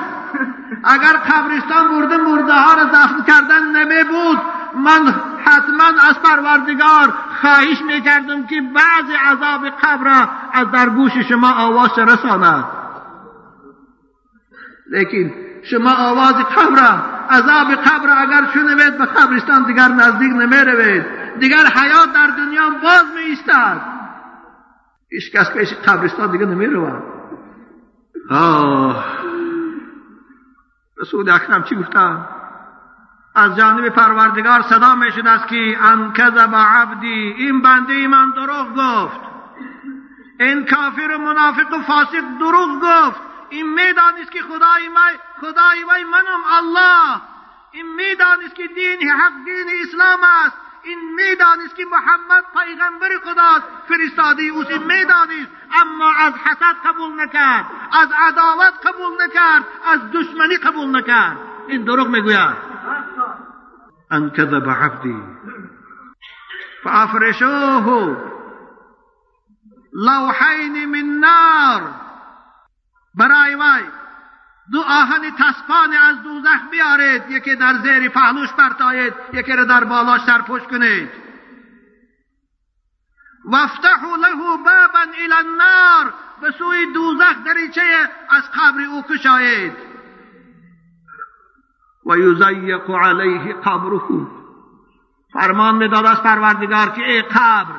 [0.84, 4.40] اگر قبرستان برده مرده ها را دفن کردن نمی بود
[4.76, 5.14] من
[5.46, 12.00] حتما از پروردگار خواهش می کردم که بعض عذاب قبر از در گوش شما آواز
[12.00, 12.66] رساند.
[14.90, 21.06] لیکن شما آواز قبر عذاب قبر اگر شنوید به قبرستان دیگر نزدیک نمی روید
[21.40, 23.82] دیگر حیات در دنیا باز می ایستد
[25.10, 26.68] هیچ کس پیش قبرستان دیگر نمی
[31.02, 32.26] رسول اکرم چی گفتن؟
[33.36, 37.34] از جانب پروردگار صدا می شد است که ان کذب عبدی.
[37.38, 39.20] این بنده ای من دروغ گفت.
[40.40, 43.29] این کافر و منافق و فاسق دروغ گفت.
[43.50, 47.22] این می‌دانست که خدای من خدای وی منم الله.
[47.72, 50.58] این می‌دانست که دین حق دین اسلام است.
[50.84, 53.66] این می‌دانست که محمد پیغمبر خداست.
[53.88, 60.58] فرستاده اوست این می‌دانست؟ اما از حسد قبول نکرد از عداوت قبول نکرد از دشمنی
[60.58, 61.38] قبول نکرد.
[61.68, 62.56] این دروغ می‌گوید.
[64.12, 65.24] ان کذب عبدی.
[66.84, 68.18] فافرشوه
[69.94, 71.82] لوحین من نار.
[73.20, 73.84] برای وی
[74.72, 77.32] دو آهن تسپان از دوزخ بیارید.
[77.32, 81.10] یکی در زیر پهلوش برتایید یکی را در بالاش سرپوش کنید.
[83.46, 86.14] وافتحوا له بابا الى النار.
[86.42, 89.74] به سوی دوزخ دریچه از قبر او کشایید.
[92.06, 94.28] و یزیق علیه قبره.
[95.34, 97.76] فرمان می‌داد از پروردگار که ای قبر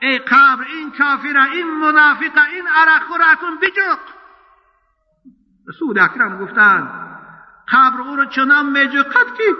[0.00, 3.58] ای قبر این کافر این منافق این عرق خورتون
[5.68, 6.88] رسول اکرم گفتند
[7.68, 9.54] قبر او رو چنان میجقد که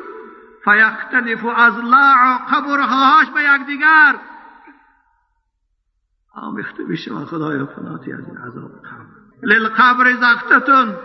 [0.65, 4.17] فیختلف از لاع قبرهاش به یکدیگر.
[6.35, 10.97] آمیخته می‌شوند خدایا فناتی از این عذاب قبر للقبر زختتون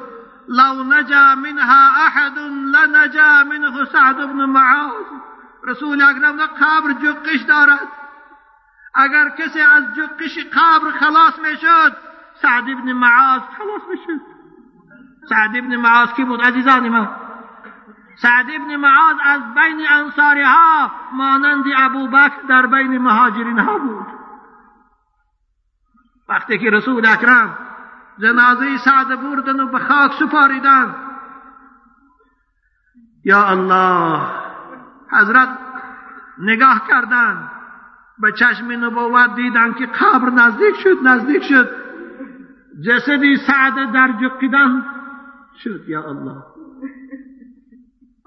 [0.47, 2.37] لو نجا منها احد
[2.75, 5.05] لنجا منه سعد بن معاذ.
[5.63, 7.87] رسول اکرم قبر جقش دارد.
[8.93, 11.97] اگر کسی از جقش قبر خلاص می‌شد
[12.41, 14.40] سعد بن معاذ خلاص می‌شد.
[15.31, 17.07] سعد ابن معاذ کی بود عزیزان من
[18.21, 24.07] سعد ابن معاذ از بین انصاری ها مانند ابو بکر در بین مهاجرین ها بود.
[26.29, 27.57] وقتی که رسول اکرم
[28.21, 30.95] جنازه سعد بردن و به خاک سپاریدن
[33.25, 34.21] یا الله
[35.11, 35.49] حضرت
[36.37, 37.51] نگاه کردن
[38.19, 41.69] به چشم نبوت دیدن که قبر نزدیک شد نزدیک شد.
[42.85, 44.85] جسدی سعد در جقیدن
[45.63, 46.43] شد یا الله.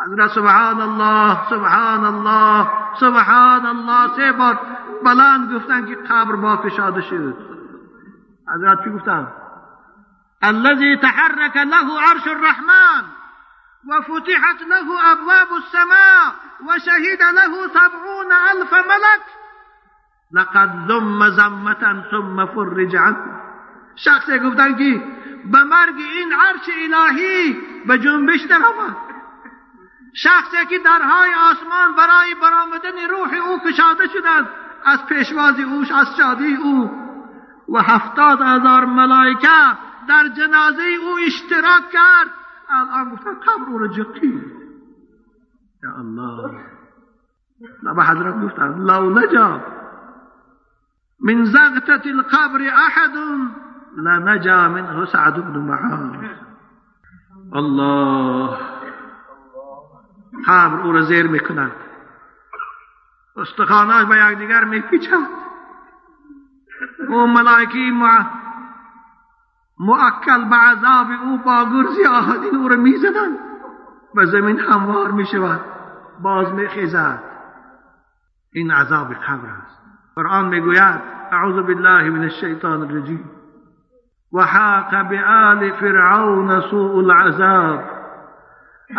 [0.01, 2.68] حضرت سبحان الله سبحان الله
[3.01, 4.59] سبحان الله سه بار.
[5.05, 7.37] بلند گفتن که قبر با کشاده شد.
[8.55, 9.32] حضرت چی گفتن؟
[10.43, 13.03] الذي تحرك له عرش الرحمن
[13.89, 16.35] وفتحت له أبواب السماء
[16.68, 19.24] وشهد له سبعون ألف ملك.
[20.32, 23.43] لقد ذم زمة ثم فرج عنه.
[23.97, 25.03] شخص گفتن که
[25.53, 28.97] به مرگ این عرش الهی به جنبش درآمد
[30.14, 34.49] شخصی که درهای آسمان برای برآمدن روح او کشاده شدند
[34.84, 36.90] از پیشواز اوش از شادی او.
[37.68, 39.78] و هفتاد هزار ملائکه
[40.09, 42.30] در جنازه او اشتراک کرد.
[42.68, 44.42] الان گفتن قبر او را جقی
[45.82, 46.61] یا الله.
[47.97, 49.61] به حضرت گفتن لو نجا
[51.20, 53.11] من زغتة القبر احد.
[53.97, 56.11] لنجا منه سعد بن معاذ.
[57.53, 58.59] الله.
[60.47, 61.72] قبر او را زیر می‌کند.
[63.36, 65.28] استخاناش به یکدیگر میپیچند
[67.09, 67.90] او ملائکی
[69.78, 73.38] معکل به عذاب او با گرزی آهدین او را می‌زنند
[74.14, 75.61] و زمین هموار می‌شود.
[76.22, 77.22] باز میخیزد.
[78.53, 79.80] این عذاب قبر است.
[80.16, 81.01] قرآن می‌گوید
[81.32, 83.30] اعوذ بالله من الشیطان الرجیم.
[84.35, 87.85] وحاق بآل فرعون سوء العذاب.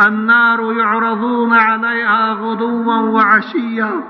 [0.07, 4.03] النار يعرضون عليها غدوا وعشيا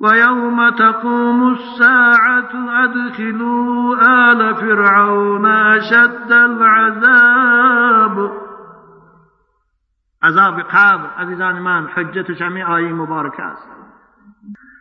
[0.00, 2.50] ويوم تقوم الساعة
[2.84, 3.96] أدخلوا
[4.30, 8.32] آل فرعون أشد العذاب.
[10.22, 13.68] عذاب قبر عزیزان من حجت همه آیه مبارک است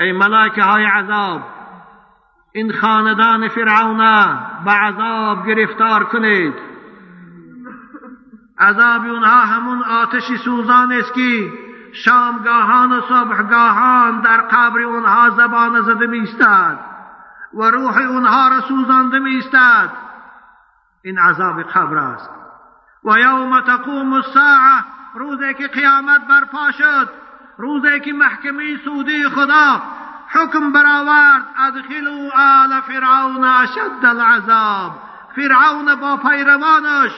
[0.00, 1.42] ای ملائکه های عذاب
[2.52, 3.98] این خاندان فرعون
[4.64, 6.54] به عذاب گرفتار کنید.
[8.58, 11.52] عذاب اونها همون آتشی سوزان است که
[11.92, 16.78] شامگاهان و صبحگاهان در قبر اونها زبان زده میستد
[17.54, 19.90] و روح اونها را سوزانده میستد
[21.04, 22.30] این عذاب قبر است.
[23.04, 24.84] و یوم تقوم الساعه
[25.14, 27.08] روزی که قیامت برپا شد
[27.60, 29.82] روزی که محکمه سودی خدا
[30.28, 34.92] حکم برآورد ادخلوا آل فرعون اشد العذاب.
[35.36, 37.12] فرعون با پیروانش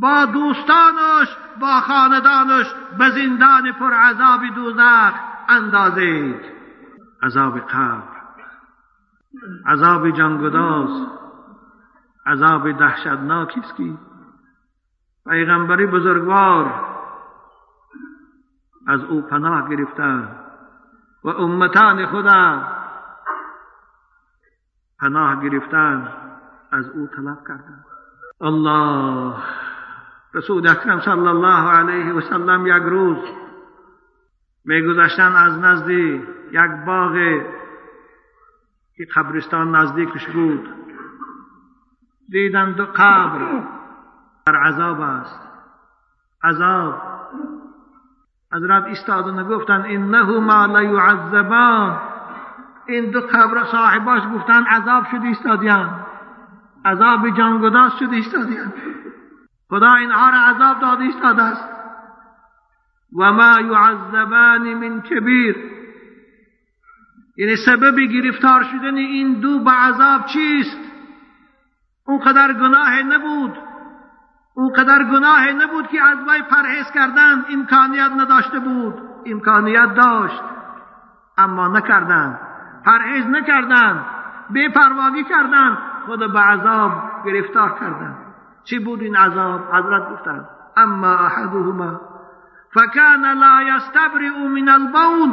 [0.00, 1.28] با دوستانش
[1.60, 2.66] با خاندانش
[2.98, 5.12] به زندان پر عذاب دوزخ
[5.48, 6.40] اندازید.
[7.22, 8.12] عذاب قبر
[9.66, 11.06] عذاب جانگداز
[12.26, 13.94] عذاب دهشتناکی است که
[15.24, 16.91] پیغمبری بزرگوار
[18.86, 20.36] از او پناه گرفتن
[21.24, 22.62] و امتان خدا
[25.00, 26.08] پناه گرفتن
[26.72, 27.84] از او طلب کردند
[28.40, 29.34] الله
[30.34, 33.18] رسول اکرم صلی الله علیه و سلم یک روز
[34.64, 37.12] میگذشتن از نزد یک باغ
[38.96, 40.68] که قبرستان نزدیکش بود.
[42.28, 43.64] دیدند دو قبر
[44.46, 45.40] در عذاب است.
[46.44, 47.02] عذاب.
[48.54, 52.00] حضرت ایستادن گفتند انهما لیعذبان
[52.86, 56.06] این دو قبر صاحباش گفتن عذاب شد ایستادیان
[56.84, 58.72] عذاب جانگداز شد ایستادیان
[59.68, 61.68] خدا اینها را عذاب داده ایستاده است.
[63.18, 65.56] و ما یعذبان من کبیر.
[67.36, 70.78] یعنی سبب گرفتار شدن این دو به عذاب چیست؟
[72.06, 73.58] اون قدر گناه نبود.
[74.54, 78.94] او قدر گناه نبود که از وی پرهیز کردن امکانیت نداشته بود.
[79.26, 80.42] امکانیت داشت
[81.38, 82.38] اما نکردند.
[82.84, 84.04] پرهیز نکردند
[84.50, 85.78] بے پرواگی کردند.
[86.06, 86.92] خود به عذاب
[87.26, 88.16] گرفتار کردند.
[88.64, 92.00] چی بود این عذاب؟ حضرت گفتند اما احدهما.
[92.74, 95.30] فكان لا يستبرئ من البول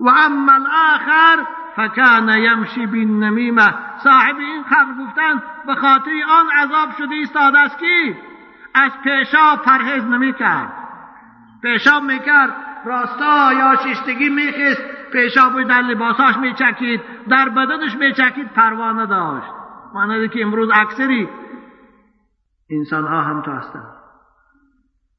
[0.00, 3.74] و اما الاخر فكان يمشي بالنميمه
[4.04, 8.16] صاحب این خبر گفتند به خاطر آن عذاب شده ایستاده است که
[8.76, 10.72] از پیشاب پرهیز نمی‌کرد.
[11.62, 12.50] پیشاب می‌کرد
[12.84, 19.52] راستا یا شیشتگی میخست پیشاب در لباساش میچکید در بدنش میچکید پروانه داشت
[19.94, 21.28] مانده که امروز اکثری
[22.70, 23.92] انسان ها هم تو هستند.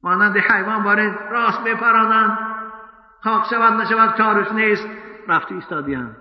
[0.02, 2.38] مانند حیوان باره راست میپرانند
[3.20, 4.88] خاک شود نشود کارش نیست.
[5.28, 6.16] رفتی ایستادیان.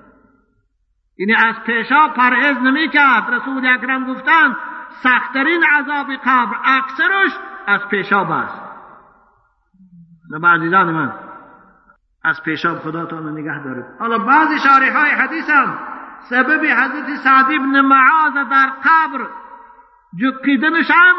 [1.18, 3.34] یعنی از پیشاب پرهیز نمی‌کرد.
[3.34, 4.56] رسول اکرم گفتند
[5.04, 7.32] سختترین عذاب قبر اکثرش
[7.68, 8.62] از پیشاب است.
[10.32, 11.14] و عزیزان من
[12.24, 15.78] از پیشاب خداتان نگه دارید حالا بعض شارح های حدیث هم
[16.30, 19.28] سبب حضرت سعد ابن معاذ در قبر
[20.16, 21.16] جقیدنش هم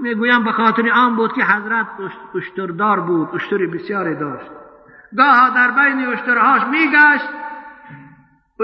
[0.00, 1.86] می‌گویم به خاطر آن بود که حضرت
[2.34, 4.50] اشتردار بود اشتری بسیاری داشت.
[5.16, 7.28] گاه در بین اشترهاش میگشت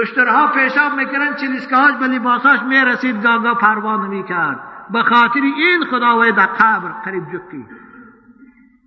[0.01, 4.61] اشترها پیشاب می‌کردن چلیسکهاش به لباساش می‌رسید گاه گاه پروا نمی‌کرد
[4.93, 7.67] به خاطر این خداوند در قبر قریب جکی.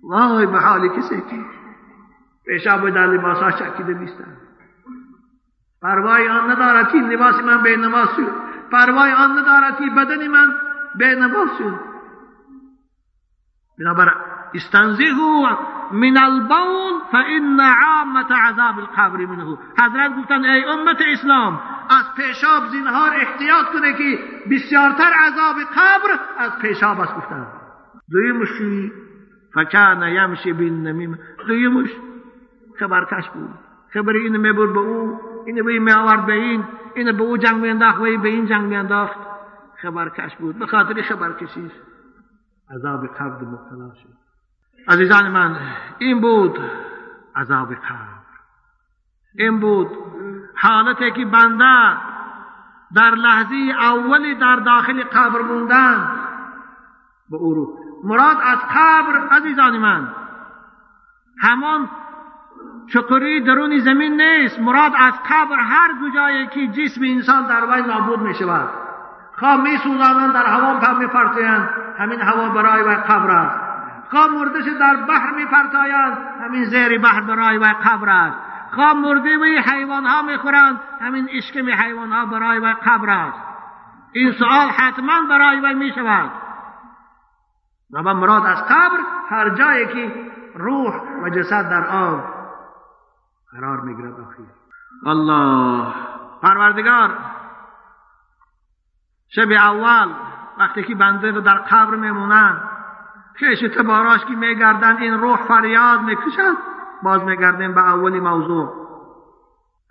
[0.02, 1.36] وای به حالی کسی که
[2.46, 4.36] پیشاب در لباساش چکیده نیستن.
[5.82, 8.32] پروای آن ندارد که لباس من به نماز شد
[8.72, 10.54] پروای آن ندارد که بدن من
[10.98, 11.80] به نماز شد
[13.78, 14.14] بنابر
[14.54, 15.58] استنزهوا
[15.92, 19.58] من البول فإن عامة عذاب القبر منه.
[19.78, 24.18] حضرت گفتن ای امت اسلام از پیشاب زینهار احتیاط کنه که
[24.50, 27.46] بسیارتر عذاب قبر از پیشاب است گفتن.
[28.10, 28.92] دویمشی
[29.54, 31.18] فکان یمشی بین نمیم.
[31.48, 31.90] دویمش
[32.78, 33.50] خبرکش بود.
[33.94, 36.64] خبر این می‌برد به او این به این میآورد به این
[36.94, 39.18] این به او جنگ میانداخت و به این جنگ میانداخت
[39.82, 40.58] خبرکش بود.
[40.58, 41.70] به خاطر خبرکشی
[42.70, 44.21] عذاب قبر مبتلا شد.
[44.88, 45.56] عزیزان من
[45.98, 46.58] این بود
[47.36, 48.22] عذاب قبر.
[49.38, 49.88] این بود
[50.56, 51.96] حالتی که بنده
[52.94, 56.10] در لحظه اولی در داخل قبر موندن.
[57.30, 57.78] به او رو.
[58.04, 60.08] مراد از قبر عزیزان من
[61.42, 61.88] همان
[62.92, 64.60] چقری درون زمین نیست.
[64.60, 68.68] مراد از قبر هر کجایی که جسم انسان در وی نابود می شود
[69.38, 69.78] خواه می
[70.34, 71.06] در هوا پر می
[71.98, 73.61] همین هوا برای وی قبر است.
[74.12, 78.38] خواه مردش در بحر می پرتایند همین زیر بحر برای وی قبر است.
[78.74, 83.38] خواه مرده وی حیوان ها می خورند همین اشکم حیوان ها برای وی قبر است.
[84.12, 86.30] این سوال حتما برای وی می شود.
[87.92, 88.98] و مراد از قبر
[89.28, 92.24] هر جایی که روح و جسد در آن
[93.52, 94.20] قرار می‌گیرد.
[94.20, 94.42] آخر.
[95.06, 95.92] الله.
[96.42, 97.18] پروردگار
[99.28, 100.08] شب اول
[100.58, 102.71] وقتی که بنده رو در قبر میمونن
[103.40, 106.56] کش تباراش که میگردن این روح فریاد می‌کشد
[107.02, 108.72] باز میگردیم به اولی موضوع.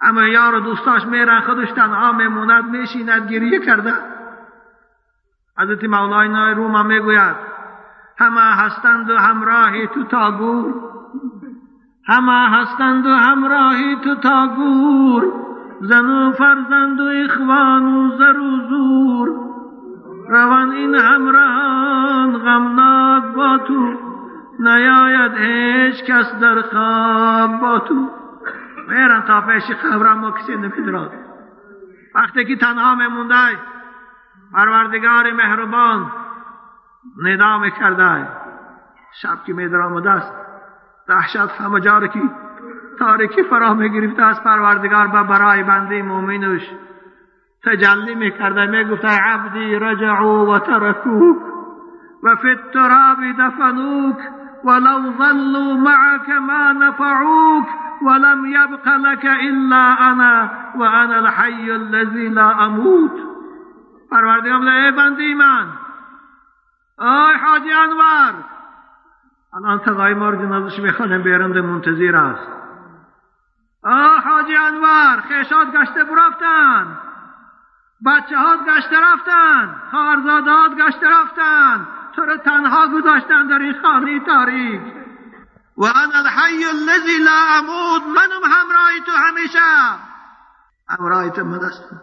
[0.02, 3.94] اما یار و دوستاش میرن خودش تنها میموند میشیند گریه کرده.
[5.58, 7.36] حضرت مولای روما می‌گوید
[8.18, 10.74] همه هستند و همراهی تو تاگور
[12.08, 15.34] همه هستند و همراهی تو تاگور
[15.82, 19.51] زن و فرزند و اخوان و زر و زور.
[20.32, 23.94] روان این همراهان غمناک با تو.
[24.60, 28.10] نیاید هیچ کس در خواب با تو.
[28.88, 31.12] میرن تا پیش خبرم ما کسی نمیدراد
[32.16, 33.58] وقتی که تنها میمونده
[34.54, 36.12] پروردگار مهربان
[37.24, 38.28] ندا می‌کرده
[39.22, 40.34] شب که میدرامده است
[41.08, 42.20] دهشت همه که
[43.00, 46.72] تاریکی فرا می‌گرفته از پروردگار به برای بنده مؤمنش.
[47.64, 51.38] تجلی می‌کرده می‌گفته عبدی رجعوا و ترکوک
[52.24, 54.18] و فی التراب دفنوک
[54.64, 57.68] ولو ظلوا معك ما نفعوك
[58.02, 63.12] ولم يبق لك إلا أنا وأنا الحي الذي لا أموت
[64.12, 65.68] پروردگار ای بندی من
[66.98, 68.34] آی حاجی انور
[69.54, 72.48] الان تقای ما رو جنازش می‌خوانم بیارنده منتظر است.
[73.84, 76.98] آه حاجی انور خیشات گشته برفتن.
[78.06, 84.82] بچه هات گشته رفتن خارزادات گشته رفتن تو رو تنها گذاشتن در این خانه تاریک.
[85.78, 89.60] و انا الحی الذی لا اموت منم همراهی تو همیشه.
[90.90, 92.02] همراهی تو من هستم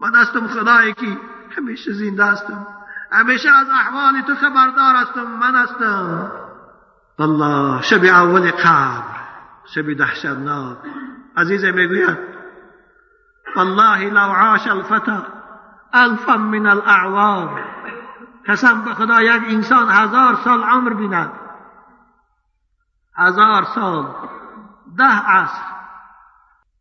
[0.00, 1.18] من هستم خدایی که
[1.56, 2.66] همیشه زنده هستم.
[3.12, 6.32] همیشه از احوال تو خبردار هستم من هستم.
[7.18, 9.20] الله شب اول قبر
[9.74, 10.76] شب دهشتناک.
[11.36, 12.29] عزیز می‌گوید
[13.56, 15.22] والله لو عاش الفتى
[15.94, 17.64] الفا من الأعوام.
[18.48, 21.32] قسم به خدا یک انسان هزار سال عمر بیند.
[23.16, 24.06] هزار سال.
[24.96, 25.62] ده عصر.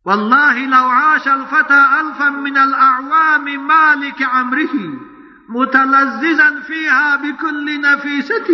[0.06, 5.00] والله لو عاش الفتى الفا من الأعوام مالك عمره
[5.50, 8.48] متلذذا فيها بكل نفيسة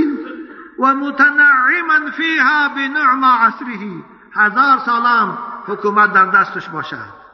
[0.79, 4.03] و متنعما فیها بنعم عصره.
[4.35, 5.37] هزار سالم
[5.67, 7.24] حکومت در دستش باشد.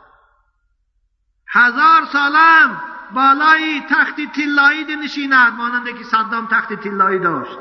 [1.51, 2.81] هزار سالم
[3.13, 7.59] بالای تخت تلایی نشیند مانند که صدام تخت تلایی داشت.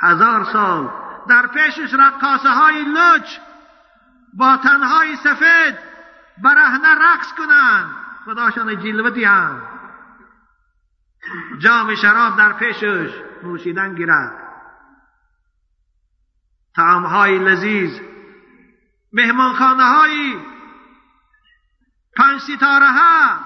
[0.00, 0.90] هزار سال
[1.28, 3.38] در پیشش رقاصه های لچ
[4.34, 5.78] با تنهای سفید
[6.42, 7.90] برهنه رقص کنند.
[8.24, 9.62] خداشان جلوه دیند
[11.58, 13.10] جام شراب در پیشش
[13.42, 14.32] نوشیدن گیرد.
[16.76, 18.00] های لذیذ
[19.12, 20.36] مهمانخانه های
[22.18, 23.38] پنج ستاره ها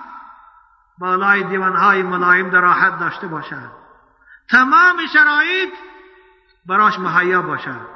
[0.98, 3.70] بالای دیوان های ملایم در راحت داشته باشد
[4.50, 5.72] تمام شرایط
[6.66, 7.88] براش مهیا باشد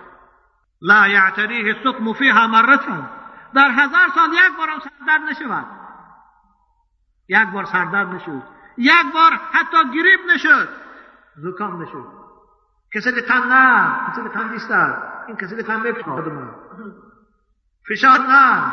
[0.82, 3.10] لا یعتریه سقم فیها مرتا
[3.54, 5.66] در هزار سال یک بار هم سردرد نشود.
[7.28, 8.42] یک بار سردرد نشود.
[8.78, 10.68] یک بار حتی گریب نشد
[11.36, 12.06] زکام نشد
[12.94, 14.70] کسی تن نه کسی تن نیست.
[15.26, 15.92] این کسی تن
[17.88, 18.72] فشار نه.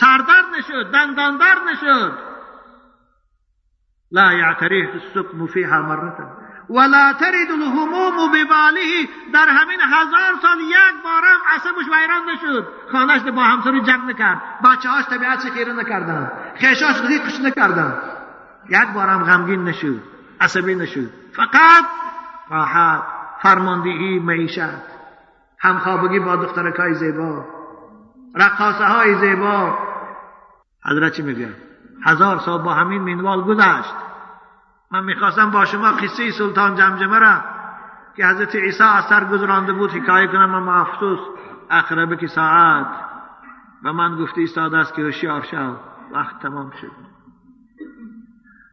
[0.00, 2.18] سردرد نشد دندان درد نشد.
[4.12, 9.08] لا یعتریه السقم فیها مرتا ولا ترد الهموم بباله.
[9.32, 12.68] در همین هزار سال یک بارم عصبش ویران نشد.
[12.92, 14.42] خانهش با همسر جنگ نکرد.
[14.64, 16.32] بچه هاش طبیعت خیره نکردن.
[16.56, 17.98] خیشاش کش نکردن.
[18.68, 20.02] یک بارم غمگین نشد
[20.40, 21.10] عصبی نشد.
[21.32, 21.84] فقط
[22.50, 23.02] راحت
[23.42, 24.94] فرماندهی معیشت.
[25.58, 27.44] همخوابگی با دخترکای زیبا.
[28.34, 29.78] رقاصه زیبا.
[30.86, 31.54] حضرت چی میگه؟
[32.04, 33.94] هزار سال با همین منوال گذشت.
[34.92, 37.44] من می‌خواستم با شما قصه سلطان جمجمه را
[38.16, 41.18] که حضرت عیسی از سر گذرانده بود حکایه کنم اما افسوس
[41.70, 42.86] اقرب که ساعت.
[43.84, 45.76] و من گفته ایستاده است که هوشیار شو.
[46.12, 46.90] وقت تمام شد.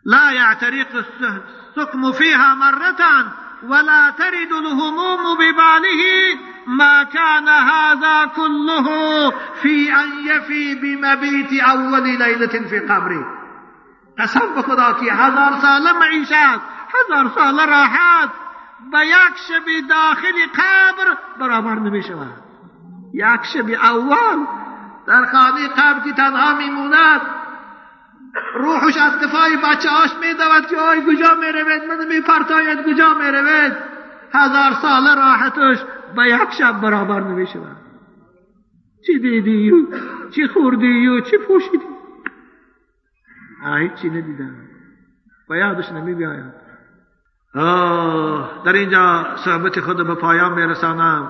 [0.06, 3.26] لا یعتریق السقم فيها مرة
[3.64, 6.51] ولا ترد الهموم بباله.
[6.68, 8.88] ما كان هذا كله
[9.62, 13.26] في أن يفي بمبيت أول ليلة في قبره.
[14.20, 16.62] قسم به خدا هزار ساله معیشت
[16.94, 18.30] هزار ساله راحت
[18.92, 22.34] به یک شب داخل قبر برابر نمی شود.
[23.14, 24.46] یک شب اول
[25.08, 27.22] در خانه قبر که تنها میموند
[28.56, 32.86] روحش از دفاعی بچه هاش می دود که آی کجا می روید؟ من می پرتاید
[32.86, 33.74] کجا می روید؟
[34.34, 35.78] هزار ساله راحتش
[36.16, 37.78] به یک شب برابر نمی شود
[39.06, 39.72] چی دیدی
[40.32, 41.86] چی خوردی چی پوشیدی؟
[43.80, 44.56] هیچی ندیدن
[45.50, 46.62] و یادش نمی بیاید
[48.66, 51.30] در اینجا صحبت خود به پایان میرسانم.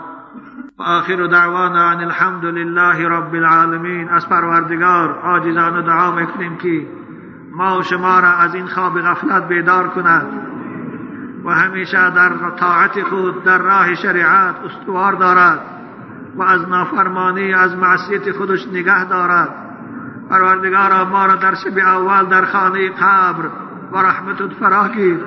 [0.79, 4.09] و آخر دعوانا عن الحمد لله رب العالمین.
[4.09, 6.87] از پروردگار عاجزانه دعا می‌کنیم که
[7.51, 10.50] ما و شما را از این خواب غفلت بیدار کند.
[11.45, 12.29] و همیشه در
[12.59, 15.59] طاعت خود در راه شریعت استوار دارد
[16.35, 19.49] و از نافرمانی از معصیت خودش نگه دارد.
[20.29, 23.45] پروردگارا ما را در شب اول در خانه قبر
[23.91, 25.19] و رحمتت فرا گیر.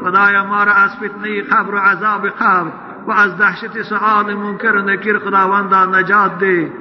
[0.00, 2.70] خدایا ما را از فتنه قبر و عذاب قبر
[3.06, 6.72] و از دهشت سؤال منکر و نکیر خداوندا نجات ده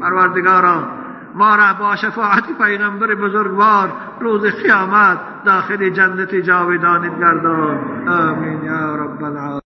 [0.00, 1.03] پروردگارا
[1.34, 8.08] ما را با شفاعت پیغمبر بزرگوار روز قیامت داخل جنت جاودانت گردان.
[8.08, 9.63] آمین یا رب العالمین.